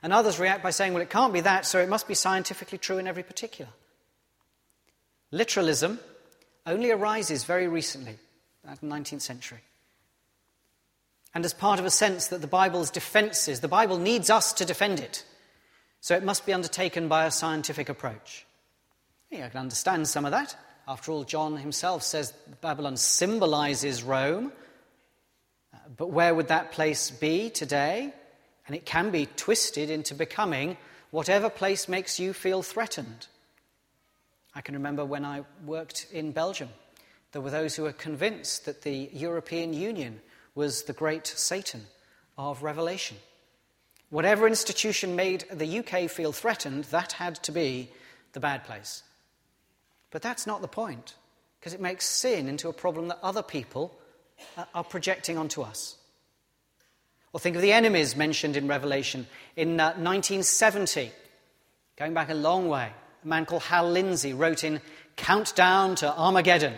And 0.02 0.12
others 0.12 0.38
react 0.38 0.62
by 0.62 0.70
saying, 0.70 0.92
well, 0.92 1.02
it 1.02 1.10
can't 1.10 1.32
be 1.32 1.40
that, 1.40 1.66
so 1.66 1.80
it 1.80 1.88
must 1.88 2.06
be 2.06 2.14
scientifically 2.14 2.78
true 2.78 2.98
in 2.98 3.08
every 3.08 3.24
particular. 3.24 3.70
Literalism 5.32 5.98
only 6.64 6.90
arises 6.90 7.44
very 7.44 7.66
recently, 7.66 8.16
the 8.64 8.86
19th 8.86 9.22
century. 9.22 9.58
And 11.34 11.44
as 11.44 11.52
part 11.52 11.78
of 11.78 11.84
a 11.84 11.90
sense 11.90 12.28
that 12.28 12.40
the 12.40 12.46
Bible's 12.46 12.90
defenses, 12.90 13.60
the 13.60 13.68
Bible 13.68 13.98
needs 13.98 14.30
us 14.30 14.52
to 14.54 14.64
defend 14.64 15.00
it. 15.00 15.24
So 16.00 16.16
it 16.16 16.22
must 16.22 16.46
be 16.46 16.52
undertaken 16.52 17.08
by 17.08 17.26
a 17.26 17.30
scientific 17.30 17.88
approach. 17.88 18.46
Yeah, 19.30 19.46
I 19.46 19.48
can 19.48 19.60
understand 19.60 20.08
some 20.08 20.24
of 20.24 20.30
that. 20.30 20.56
After 20.86 21.12
all, 21.12 21.24
John 21.24 21.56
himself 21.56 22.02
says 22.02 22.32
Babylon 22.60 22.96
symbolizes 22.96 24.02
Rome. 24.02 24.52
Uh, 25.74 25.78
but 25.96 26.10
where 26.10 26.34
would 26.34 26.48
that 26.48 26.72
place 26.72 27.10
be 27.10 27.50
today? 27.50 28.12
And 28.66 28.76
it 28.76 28.86
can 28.86 29.10
be 29.10 29.26
twisted 29.26 29.90
into 29.90 30.14
becoming 30.14 30.78
whatever 31.10 31.50
place 31.50 31.88
makes 31.88 32.18
you 32.18 32.32
feel 32.32 32.62
threatened. 32.62 33.26
I 34.54 34.60
can 34.60 34.74
remember 34.74 35.04
when 35.04 35.24
I 35.24 35.44
worked 35.66 36.06
in 36.12 36.32
Belgium, 36.32 36.70
there 37.32 37.42
were 37.42 37.50
those 37.50 37.76
who 37.76 37.82
were 37.82 37.92
convinced 37.92 38.64
that 38.64 38.82
the 38.82 39.10
European 39.12 39.74
Union 39.74 40.20
was 40.54 40.84
the 40.84 40.92
great 40.92 41.26
Satan 41.26 41.86
of 42.38 42.62
Revelation. 42.62 43.18
Whatever 44.10 44.46
institution 44.46 45.16
made 45.16 45.44
the 45.52 45.80
UK 45.80 46.10
feel 46.10 46.32
threatened, 46.32 46.84
that 46.84 47.12
had 47.12 47.36
to 47.44 47.52
be 47.52 47.90
the 48.32 48.40
bad 48.40 48.64
place. 48.64 49.02
But 50.10 50.22
that's 50.22 50.46
not 50.46 50.62
the 50.62 50.68
point, 50.68 51.14
because 51.60 51.74
it 51.74 51.80
makes 51.80 52.06
sin 52.06 52.48
into 52.48 52.68
a 52.68 52.72
problem 52.72 53.08
that 53.08 53.18
other 53.22 53.42
people 53.42 53.98
are 54.74 54.84
projecting 54.84 55.36
onto 55.36 55.60
us. 55.62 55.96
Or 57.32 57.40
think 57.40 57.56
of 57.56 57.62
the 57.62 57.72
enemies 57.72 58.16
mentioned 58.16 58.56
in 58.56 58.66
Revelation. 58.68 59.26
In 59.56 59.78
uh, 59.78 59.88
1970, 59.88 61.12
going 61.96 62.14
back 62.14 62.30
a 62.30 62.34
long 62.34 62.68
way, 62.68 62.90
a 63.22 63.28
man 63.28 63.44
called 63.44 63.62
Hal 63.62 63.90
Lindsey 63.90 64.32
wrote 64.32 64.64
in 64.64 64.80
Countdown 65.16 65.96
to 65.96 66.10
Armageddon 66.10 66.74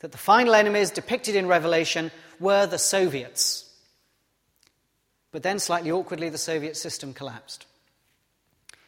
that 0.00 0.12
the 0.12 0.18
final 0.18 0.54
enemies 0.54 0.90
depicted 0.90 1.36
in 1.36 1.46
Revelation 1.46 2.10
were 2.40 2.66
the 2.66 2.78
Soviets. 2.78 3.70
But 5.34 5.42
then, 5.42 5.58
slightly 5.58 5.90
awkwardly, 5.90 6.28
the 6.28 6.38
Soviet 6.38 6.76
system 6.76 7.12
collapsed. 7.12 7.66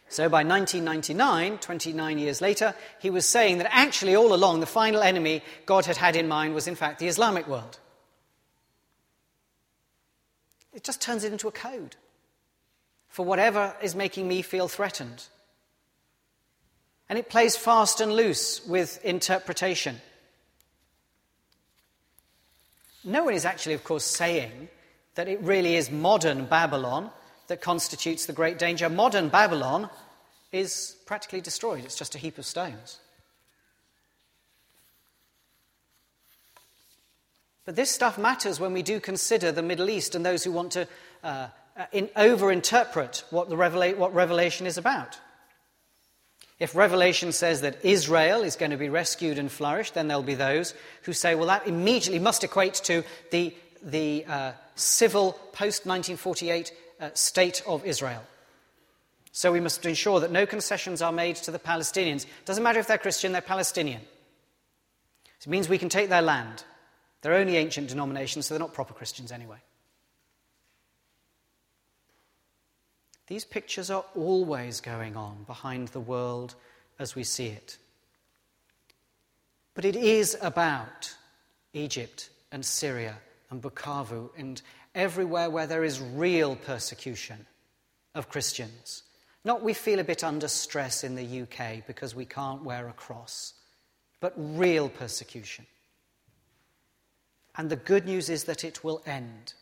So 0.08 0.28
by 0.28 0.44
1999, 0.44 1.58
29 1.58 2.18
years 2.20 2.40
later, 2.40 2.72
he 3.00 3.10
was 3.10 3.26
saying 3.26 3.58
that 3.58 3.74
actually, 3.74 4.14
all 4.14 4.32
along, 4.32 4.60
the 4.60 4.66
final 4.66 5.02
enemy 5.02 5.42
God 5.66 5.86
had 5.86 5.96
had 5.96 6.14
in 6.14 6.28
mind 6.28 6.54
was, 6.54 6.68
in 6.68 6.76
fact, 6.76 7.00
the 7.00 7.08
Islamic 7.08 7.48
world. 7.48 7.80
It 10.72 10.84
just 10.84 11.00
turns 11.00 11.24
it 11.24 11.32
into 11.32 11.48
a 11.48 11.50
code 11.50 11.96
for 13.08 13.26
whatever 13.26 13.74
is 13.82 13.96
making 13.96 14.28
me 14.28 14.40
feel 14.42 14.68
threatened. 14.68 15.26
And 17.08 17.18
it 17.18 17.28
plays 17.28 17.56
fast 17.56 18.00
and 18.00 18.12
loose 18.12 18.64
with 18.64 19.04
interpretation. 19.04 20.00
No 23.02 23.24
one 23.24 23.34
is 23.34 23.44
actually, 23.44 23.74
of 23.74 23.82
course, 23.82 24.04
saying 24.04 24.68
that 25.16 25.28
it 25.28 25.40
really 25.42 25.76
is 25.76 25.90
modern 25.90 26.46
Babylon 26.46 27.10
that 27.48 27.60
constitutes 27.60 28.26
the 28.26 28.32
great 28.32 28.58
danger. 28.58 28.88
Modern 28.88 29.28
Babylon 29.28 29.90
is 30.52 30.96
practically 31.06 31.40
destroyed, 31.40 31.84
it's 31.84 31.98
just 31.98 32.14
a 32.14 32.18
heap 32.18 32.38
of 32.38 32.46
stones. 32.46 33.00
But 37.64 37.74
this 37.74 37.90
stuff 37.90 38.16
matters 38.16 38.60
when 38.60 38.72
we 38.72 38.82
do 38.82 39.00
consider 39.00 39.50
the 39.50 39.62
Middle 39.62 39.90
East 39.90 40.14
and 40.14 40.24
those 40.24 40.44
who 40.44 40.52
want 40.52 40.72
to 40.72 40.86
uh, 41.24 41.48
in, 41.92 42.08
over-interpret 42.14 43.24
what, 43.30 43.48
the 43.48 43.56
Revela- 43.56 43.96
what 43.96 44.14
Revelation 44.14 44.66
is 44.66 44.78
about. 44.78 45.18
If 46.58 46.74
Revelation 46.74 47.32
says 47.32 47.60
that 47.62 47.84
Israel 47.84 48.42
is 48.42 48.56
going 48.56 48.70
to 48.70 48.76
be 48.76 48.88
rescued 48.88 49.38
and 49.38 49.50
flourish, 49.50 49.90
then 49.90 50.08
there'll 50.08 50.22
be 50.22 50.34
those 50.34 50.74
who 51.02 51.12
say, 51.12 51.34
well, 51.34 51.48
that 51.48 51.66
immediately 51.66 52.18
must 52.18 52.44
equate 52.44 52.74
to 52.84 53.02
the 53.30 53.54
the 53.82 54.24
uh, 54.26 54.52
civil 54.74 55.32
post 55.52 55.86
1948 55.86 56.72
uh, 57.00 57.10
state 57.14 57.62
of 57.66 57.84
Israel. 57.84 58.22
So 59.32 59.52
we 59.52 59.60
must 59.60 59.84
ensure 59.84 60.20
that 60.20 60.30
no 60.30 60.46
concessions 60.46 61.02
are 61.02 61.12
made 61.12 61.36
to 61.36 61.50
the 61.50 61.58
Palestinians. 61.58 62.24
Doesn't 62.46 62.64
matter 62.64 62.80
if 62.80 62.86
they're 62.86 62.96
Christian, 62.96 63.32
they're 63.32 63.42
Palestinian. 63.42 64.00
It 65.40 65.46
means 65.46 65.68
we 65.68 65.78
can 65.78 65.88
take 65.88 66.08
their 66.08 66.22
land. 66.22 66.64
They're 67.20 67.34
only 67.34 67.56
ancient 67.56 67.88
denominations, 67.88 68.46
so 68.46 68.54
they're 68.54 68.60
not 68.60 68.74
proper 68.74 68.94
Christians 68.94 69.30
anyway. 69.30 69.58
These 73.26 73.44
pictures 73.44 73.90
are 73.90 74.04
always 74.14 74.80
going 74.80 75.16
on 75.16 75.44
behind 75.46 75.88
the 75.88 76.00
world 76.00 76.54
as 76.98 77.14
we 77.14 77.24
see 77.24 77.46
it. 77.46 77.76
But 79.74 79.84
it 79.84 79.96
is 79.96 80.36
about 80.40 81.14
Egypt 81.72 82.30
and 82.50 82.64
Syria 82.64 83.18
and 83.50 83.62
Bukavu 83.62 84.30
and 84.36 84.60
everywhere 84.94 85.50
where 85.50 85.66
there 85.66 85.84
is 85.84 86.00
real 86.00 86.56
persecution 86.56 87.46
of 88.14 88.28
Christians. 88.28 89.02
Not 89.44 89.62
we 89.62 89.74
feel 89.74 90.00
a 90.00 90.04
bit 90.04 90.24
under 90.24 90.48
stress 90.48 91.04
in 91.04 91.14
the 91.14 91.42
UK 91.42 91.86
because 91.86 92.14
we 92.14 92.24
can't 92.24 92.64
wear 92.64 92.88
a 92.88 92.92
cross, 92.92 93.54
but 94.20 94.32
real 94.36 94.88
persecution. 94.88 95.66
And 97.56 97.70
the 97.70 97.76
good 97.76 98.06
news 98.06 98.28
is 98.28 98.44
that 98.44 98.64
it 98.64 98.82
will 98.82 99.02
end. 99.06 99.54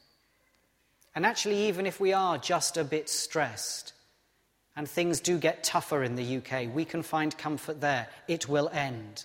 And 1.14 1.24
actually, 1.24 1.68
even 1.68 1.86
if 1.86 2.00
we 2.00 2.12
are 2.12 2.38
just 2.38 2.76
a 2.76 2.84
bit 2.84 3.08
stressed 3.08 3.92
and 4.74 4.88
things 4.88 5.20
do 5.20 5.38
get 5.38 5.62
tougher 5.62 6.02
in 6.02 6.16
the 6.16 6.38
UK, 6.38 6.74
we 6.74 6.84
can 6.84 7.02
find 7.02 7.36
comfort 7.38 7.80
there. 7.80 8.08
It 8.26 8.48
will 8.48 8.68
end. 8.70 9.24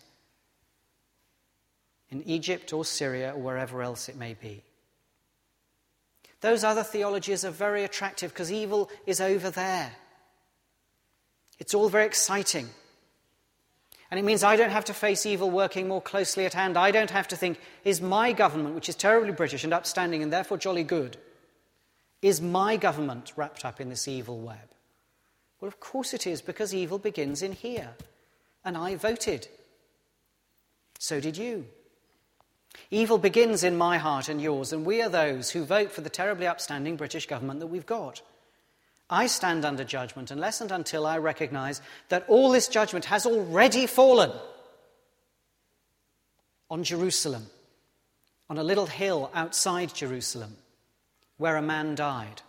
In 2.11 2.23
Egypt 2.23 2.73
or 2.73 2.83
Syria 2.83 3.33
or 3.35 3.39
wherever 3.39 3.81
else 3.81 4.09
it 4.09 4.15
may 4.15 4.33
be. 4.33 4.63
Those 6.41 6.63
other 6.63 6.83
theologies 6.83 7.43
are 7.43 7.51
very 7.51 7.83
attractive 7.83 8.31
because 8.31 8.51
evil 8.51 8.89
is 9.05 9.19
over 9.19 9.49
there. 9.49 9.91
It's 11.59 11.73
all 11.73 11.89
very 11.89 12.05
exciting. 12.05 12.69
And 14.09 14.19
it 14.19 14.23
means 14.23 14.43
I 14.43 14.55
don't 14.55 14.71
have 14.71 14.85
to 14.85 14.93
face 14.93 15.25
evil 15.25 15.51
working 15.51 15.87
more 15.87 16.01
closely 16.01 16.45
at 16.45 16.53
hand. 16.53 16.77
I 16.77 16.91
don't 16.91 17.11
have 17.11 17.27
to 17.27 17.35
think, 17.35 17.59
is 17.83 18.01
my 18.01 18.31
government, 18.31 18.73
which 18.73 18.89
is 18.89 18.95
terribly 18.95 19.33
British 19.33 19.63
and 19.63 19.73
upstanding 19.73 20.23
and 20.23 20.33
therefore 20.33 20.57
jolly 20.57 20.83
good, 20.83 21.17
is 22.21 22.41
my 22.41 22.75
government 22.75 23.33
wrapped 23.35 23.63
up 23.63 23.79
in 23.79 23.89
this 23.89 24.07
evil 24.07 24.39
web? 24.39 24.57
Well, 25.61 25.67
of 25.67 25.79
course 25.79 26.13
it 26.13 26.25
is, 26.25 26.41
because 26.41 26.73
evil 26.73 26.97
begins 26.97 27.41
in 27.41 27.51
here. 27.51 27.91
And 28.65 28.75
I 28.75 28.95
voted. 28.95 29.47
So 30.97 31.19
did 31.19 31.37
you. 31.37 31.65
Evil 32.91 33.17
begins 33.17 33.63
in 33.63 33.77
my 33.77 33.97
heart 33.97 34.29
and 34.29 34.41
yours, 34.41 34.73
and 34.73 34.85
we 34.85 35.01
are 35.01 35.09
those 35.09 35.51
who 35.51 35.63
vote 35.63 35.91
for 35.91 36.01
the 36.01 36.09
terribly 36.09 36.47
upstanding 36.47 36.95
British 36.95 37.27
government 37.27 37.59
that 37.59 37.67
we've 37.67 37.85
got. 37.85 38.21
I 39.09 39.27
stand 39.27 39.65
under 39.65 39.83
judgment 39.83 40.29
unless 40.29 40.61
and 40.61 40.71
until 40.71 41.05
I 41.05 41.17
recognize 41.17 41.81
that 42.09 42.25
all 42.27 42.51
this 42.51 42.67
judgment 42.67 43.05
has 43.05 43.25
already 43.25 43.87
fallen 43.87 44.31
on 46.69 46.83
Jerusalem, 46.83 47.47
on 48.49 48.57
a 48.57 48.63
little 48.63 48.85
hill 48.85 49.31
outside 49.33 49.93
Jerusalem, 49.93 50.57
where 51.37 51.57
a 51.57 51.61
man 51.61 51.95
died. 51.95 52.43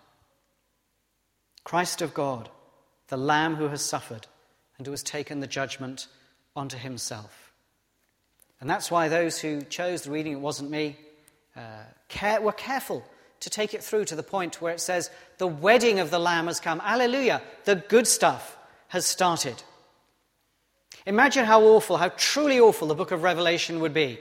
Christ 1.64 2.02
of 2.02 2.12
God, 2.12 2.50
the 3.08 3.16
Lamb 3.16 3.56
who 3.56 3.68
has 3.68 3.84
suffered 3.84 4.26
and 4.76 4.86
who 4.86 4.92
has 4.92 5.02
taken 5.02 5.40
the 5.40 5.46
judgment 5.46 6.06
onto 6.54 6.76
himself. 6.76 7.49
And 8.60 8.68
that's 8.68 8.90
why 8.90 9.08
those 9.08 9.38
who 9.38 9.62
chose 9.62 10.02
the 10.02 10.10
reading, 10.10 10.34
it 10.34 10.40
wasn't 10.40 10.70
me, 10.70 10.96
uh, 11.56 11.60
care, 12.08 12.40
were 12.40 12.52
careful 12.52 13.04
to 13.40 13.50
take 13.50 13.72
it 13.72 13.82
through 13.82 14.04
to 14.06 14.16
the 14.16 14.22
point 14.22 14.60
where 14.60 14.72
it 14.72 14.80
says, 14.80 15.10
The 15.38 15.46
wedding 15.46 15.98
of 15.98 16.10
the 16.10 16.18
Lamb 16.18 16.46
has 16.46 16.60
come. 16.60 16.80
Alleluia. 16.84 17.40
The 17.64 17.76
good 17.76 18.06
stuff 18.06 18.56
has 18.88 19.06
started. 19.06 19.62
Imagine 21.06 21.46
how 21.46 21.62
awful, 21.62 21.96
how 21.96 22.10
truly 22.10 22.60
awful 22.60 22.88
the 22.88 22.94
book 22.94 23.10
of 23.10 23.22
Revelation 23.22 23.80
would 23.80 23.94
be 23.94 24.18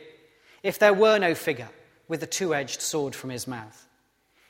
if 0.63 0.79
there 0.79 0.93
were 0.93 1.19
no 1.19 1.35
figure 1.35 1.69
with 2.07 2.23
a 2.23 2.27
two 2.27 2.55
edged 2.55 2.81
sword 2.81 3.13
from 3.13 3.29
his 3.29 3.47
mouth. 3.47 3.87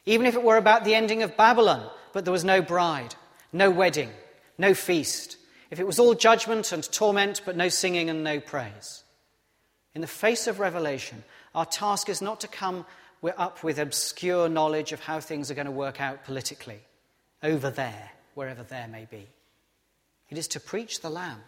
Even 0.05 0.27
if 0.27 0.35
it 0.35 0.43
were 0.43 0.57
about 0.57 0.85
the 0.85 0.95
ending 0.95 1.23
of 1.23 1.35
Babylon, 1.35 1.89
but 2.13 2.25
there 2.25 2.31
was 2.31 2.45
no 2.45 2.61
bride, 2.61 3.15
no 3.51 3.71
wedding, 3.71 4.11
no 4.57 4.73
feast. 4.73 5.37
If 5.71 5.79
it 5.79 5.87
was 5.87 5.99
all 5.99 6.13
judgment 6.13 6.71
and 6.71 6.83
torment, 6.91 7.41
but 7.45 7.57
no 7.57 7.69
singing 7.69 8.09
and 8.09 8.23
no 8.23 8.39
praise. 8.39 9.03
In 9.95 10.01
the 10.01 10.07
face 10.07 10.47
of 10.47 10.59
Revelation, 10.59 11.23
our 11.55 11.65
task 11.65 12.09
is 12.09 12.21
not 12.21 12.41
to 12.41 12.47
come 12.47 12.85
up 13.37 13.63
with 13.63 13.79
obscure 13.79 14.47
knowledge 14.47 14.91
of 14.91 15.01
how 15.01 15.19
things 15.19 15.49
are 15.49 15.55
going 15.55 15.65
to 15.65 15.71
work 15.71 15.99
out 15.99 16.23
politically 16.23 16.79
over 17.43 17.69
there, 17.69 18.11
wherever 18.35 18.63
there 18.63 18.87
may 18.87 19.07
be. 19.09 19.27
It 20.29 20.37
is 20.37 20.47
to 20.49 20.59
preach 20.59 21.01
the 21.01 21.09
Lamb, 21.09 21.41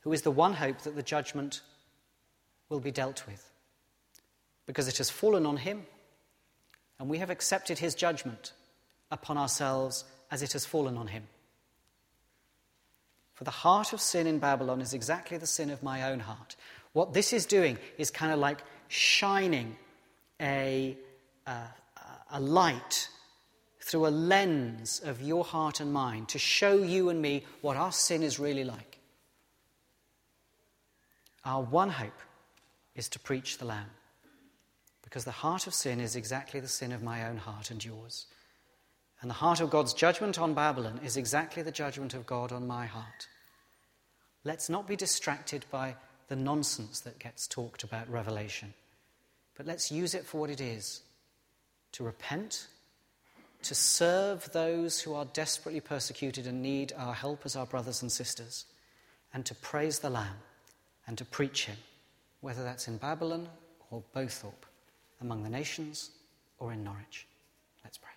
who 0.00 0.12
is 0.12 0.22
the 0.22 0.30
one 0.30 0.54
hope 0.54 0.80
that 0.80 0.96
the 0.96 1.02
judgment 1.02 1.60
will 2.68 2.80
be 2.80 2.90
dealt 2.90 3.26
with, 3.26 3.50
because 4.66 4.88
it 4.88 4.98
has 4.98 5.10
fallen 5.10 5.44
on 5.44 5.58
him, 5.58 5.86
and 6.98 7.08
we 7.08 7.18
have 7.18 7.30
accepted 7.30 7.78
his 7.78 7.94
judgment 7.94 8.52
upon 9.10 9.36
ourselves 9.36 10.04
as 10.30 10.42
it 10.42 10.52
has 10.52 10.64
fallen 10.64 10.96
on 10.96 11.08
him. 11.08 11.24
For 13.34 13.44
the 13.44 13.50
heart 13.50 13.92
of 13.92 14.00
sin 14.00 14.26
in 14.26 14.38
Babylon 14.38 14.80
is 14.80 14.94
exactly 14.94 15.36
the 15.36 15.46
sin 15.46 15.68
of 15.70 15.82
my 15.82 16.10
own 16.10 16.20
heart. 16.20 16.56
What 16.94 17.12
this 17.12 17.32
is 17.32 17.44
doing 17.44 17.76
is 17.98 18.10
kind 18.10 18.32
of 18.32 18.38
like 18.38 18.62
shining 18.88 19.76
a, 20.40 20.96
a, 21.46 21.60
a 22.30 22.40
light 22.40 23.08
through 23.80 24.06
a 24.06 24.08
lens 24.08 25.02
of 25.04 25.20
your 25.20 25.44
heart 25.44 25.80
and 25.80 25.92
mind 25.92 26.28
to 26.30 26.38
show 26.38 26.82
you 26.82 27.10
and 27.10 27.20
me 27.20 27.44
what 27.60 27.76
our 27.76 27.92
sin 27.92 28.22
is 28.22 28.38
really 28.38 28.64
like. 28.64 28.98
Our 31.44 31.62
one 31.62 31.90
hope 31.90 32.20
is 32.94 33.08
to 33.10 33.18
preach 33.18 33.58
the 33.58 33.66
Lamb. 33.66 33.90
Because 35.02 35.24
the 35.24 35.30
heart 35.32 35.66
of 35.66 35.74
sin 35.74 36.00
is 36.00 36.16
exactly 36.16 36.60
the 36.60 36.68
sin 36.68 36.92
of 36.92 37.02
my 37.02 37.28
own 37.28 37.36
heart 37.36 37.70
and 37.70 37.84
yours. 37.84 38.26
And 39.20 39.28
the 39.28 39.34
heart 39.34 39.60
of 39.60 39.70
God's 39.70 39.94
judgment 39.94 40.38
on 40.38 40.54
Babylon 40.54 41.00
is 41.04 41.16
exactly 41.16 41.62
the 41.62 41.72
judgment 41.72 42.14
of 42.14 42.24
God 42.24 42.52
on 42.52 42.66
my 42.66 42.86
heart. 42.86 43.28
Let's 44.44 44.68
not 44.68 44.86
be 44.86 44.96
distracted 44.96 45.64
by 45.70 45.96
the 46.28 46.36
nonsense 46.36 47.00
that 47.00 47.18
gets 47.18 47.46
talked 47.46 47.84
about 47.84 48.10
Revelation. 48.10 48.74
But 49.56 49.66
let's 49.66 49.92
use 49.92 50.14
it 50.14 50.24
for 50.24 50.40
what 50.40 50.50
it 50.50 50.60
is 50.60 51.02
to 51.92 52.04
repent, 52.04 52.66
to 53.62 53.74
serve 53.74 54.50
those 54.52 55.00
who 55.00 55.14
are 55.14 55.26
desperately 55.26 55.80
persecuted 55.80 56.46
and 56.46 56.62
need 56.62 56.92
our 56.96 57.14
help 57.14 57.42
as 57.44 57.56
our 57.56 57.66
brothers 57.66 58.02
and 58.02 58.10
sisters, 58.10 58.66
and 59.32 59.44
to 59.46 59.54
praise 59.54 60.00
the 60.00 60.10
Lamb 60.10 60.36
and 61.06 61.16
to 61.18 61.24
preach 61.24 61.66
Him, 61.66 61.76
whether 62.40 62.64
that's 62.64 62.88
in 62.88 62.96
Babylon 62.96 63.48
or 63.90 64.02
Bowthorpe, 64.14 64.66
among 65.20 65.42
the 65.42 65.50
nations 65.50 66.10
or 66.58 66.72
in 66.72 66.82
Norwich. 66.82 67.26
Let's 67.84 67.98
pray. 67.98 68.13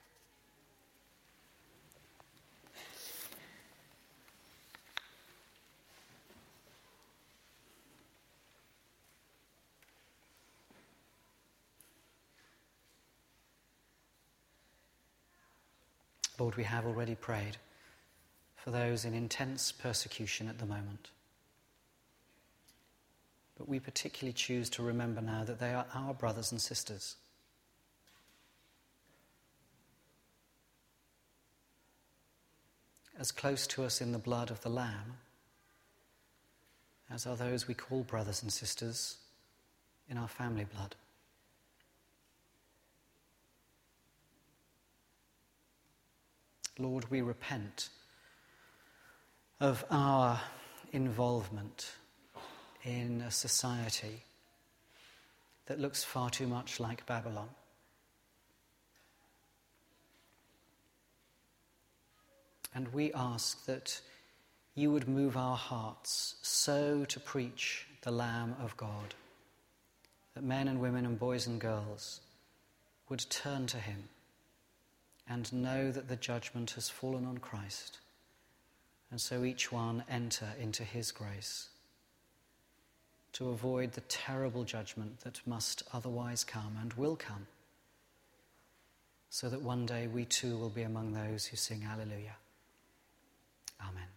Lord, 16.39 16.55
we 16.55 16.63
have 16.63 16.85
already 16.85 17.15
prayed 17.15 17.57
for 18.55 18.71
those 18.71 19.05
in 19.05 19.13
intense 19.13 19.71
persecution 19.71 20.47
at 20.47 20.59
the 20.59 20.65
moment. 20.65 21.09
But 23.57 23.67
we 23.67 23.79
particularly 23.79 24.33
choose 24.33 24.69
to 24.71 24.83
remember 24.83 25.21
now 25.21 25.43
that 25.43 25.59
they 25.59 25.73
are 25.73 25.85
our 25.93 26.13
brothers 26.13 26.51
and 26.51 26.61
sisters. 26.61 27.15
As 33.19 33.31
close 33.31 33.65
to 33.67 33.83
us 33.83 33.99
in 33.99 34.11
the 34.11 34.19
blood 34.19 34.51
of 34.51 34.61
the 34.61 34.69
Lamb 34.69 35.17
as 37.09 37.25
are 37.25 37.35
those 37.35 37.67
we 37.67 37.73
call 37.73 38.03
brothers 38.03 38.43
and 38.43 38.51
sisters 38.51 39.17
in 40.09 40.17
our 40.17 40.27
family 40.27 40.65
blood. 40.65 40.95
Lord, 46.79 47.09
we 47.09 47.21
repent 47.21 47.89
of 49.59 49.83
our 49.89 50.39
involvement 50.91 51.91
in 52.83 53.21
a 53.21 53.31
society 53.31 54.23
that 55.65 55.79
looks 55.79 56.03
far 56.03 56.29
too 56.29 56.47
much 56.47 56.79
like 56.79 57.05
Babylon. 57.05 57.49
And 62.73 62.93
we 62.93 63.11
ask 63.13 63.65
that 63.65 63.99
you 64.75 64.91
would 64.91 65.07
move 65.07 65.35
our 65.35 65.57
hearts 65.57 66.35
so 66.43 67.03
to 67.05 67.19
preach 67.19 67.87
the 68.01 68.11
Lamb 68.11 68.55
of 68.61 68.77
God 68.77 69.15
that 70.35 70.43
men 70.43 70.67
and 70.67 70.79
women 70.79 71.05
and 71.05 71.17
boys 71.17 71.47
and 71.47 71.59
girls 71.59 72.21
would 73.09 73.25
turn 73.29 73.65
to 73.67 73.77
him 73.77 74.09
and 75.29 75.51
know 75.51 75.91
that 75.91 76.07
the 76.07 76.15
judgment 76.15 76.71
has 76.71 76.89
fallen 76.89 77.25
on 77.25 77.37
Christ. 77.37 77.99
And 79.11 79.19
so 79.19 79.43
each 79.43 79.71
one 79.71 80.03
enter 80.09 80.47
into 80.59 80.83
his 80.83 81.11
grace 81.11 81.69
to 83.33 83.49
avoid 83.49 83.93
the 83.93 84.01
terrible 84.01 84.63
judgment 84.63 85.19
that 85.21 85.41
must 85.45 85.83
otherwise 85.93 86.43
come 86.43 86.77
and 86.81 86.93
will 86.93 87.15
come, 87.15 87.47
so 89.29 89.49
that 89.49 89.61
one 89.61 89.85
day 89.85 90.07
we 90.07 90.25
too 90.25 90.57
will 90.57 90.69
be 90.69 90.83
among 90.83 91.13
those 91.13 91.45
who 91.45 91.55
sing 91.55 91.83
Alleluia. 91.89 92.35
Amen. 93.81 94.16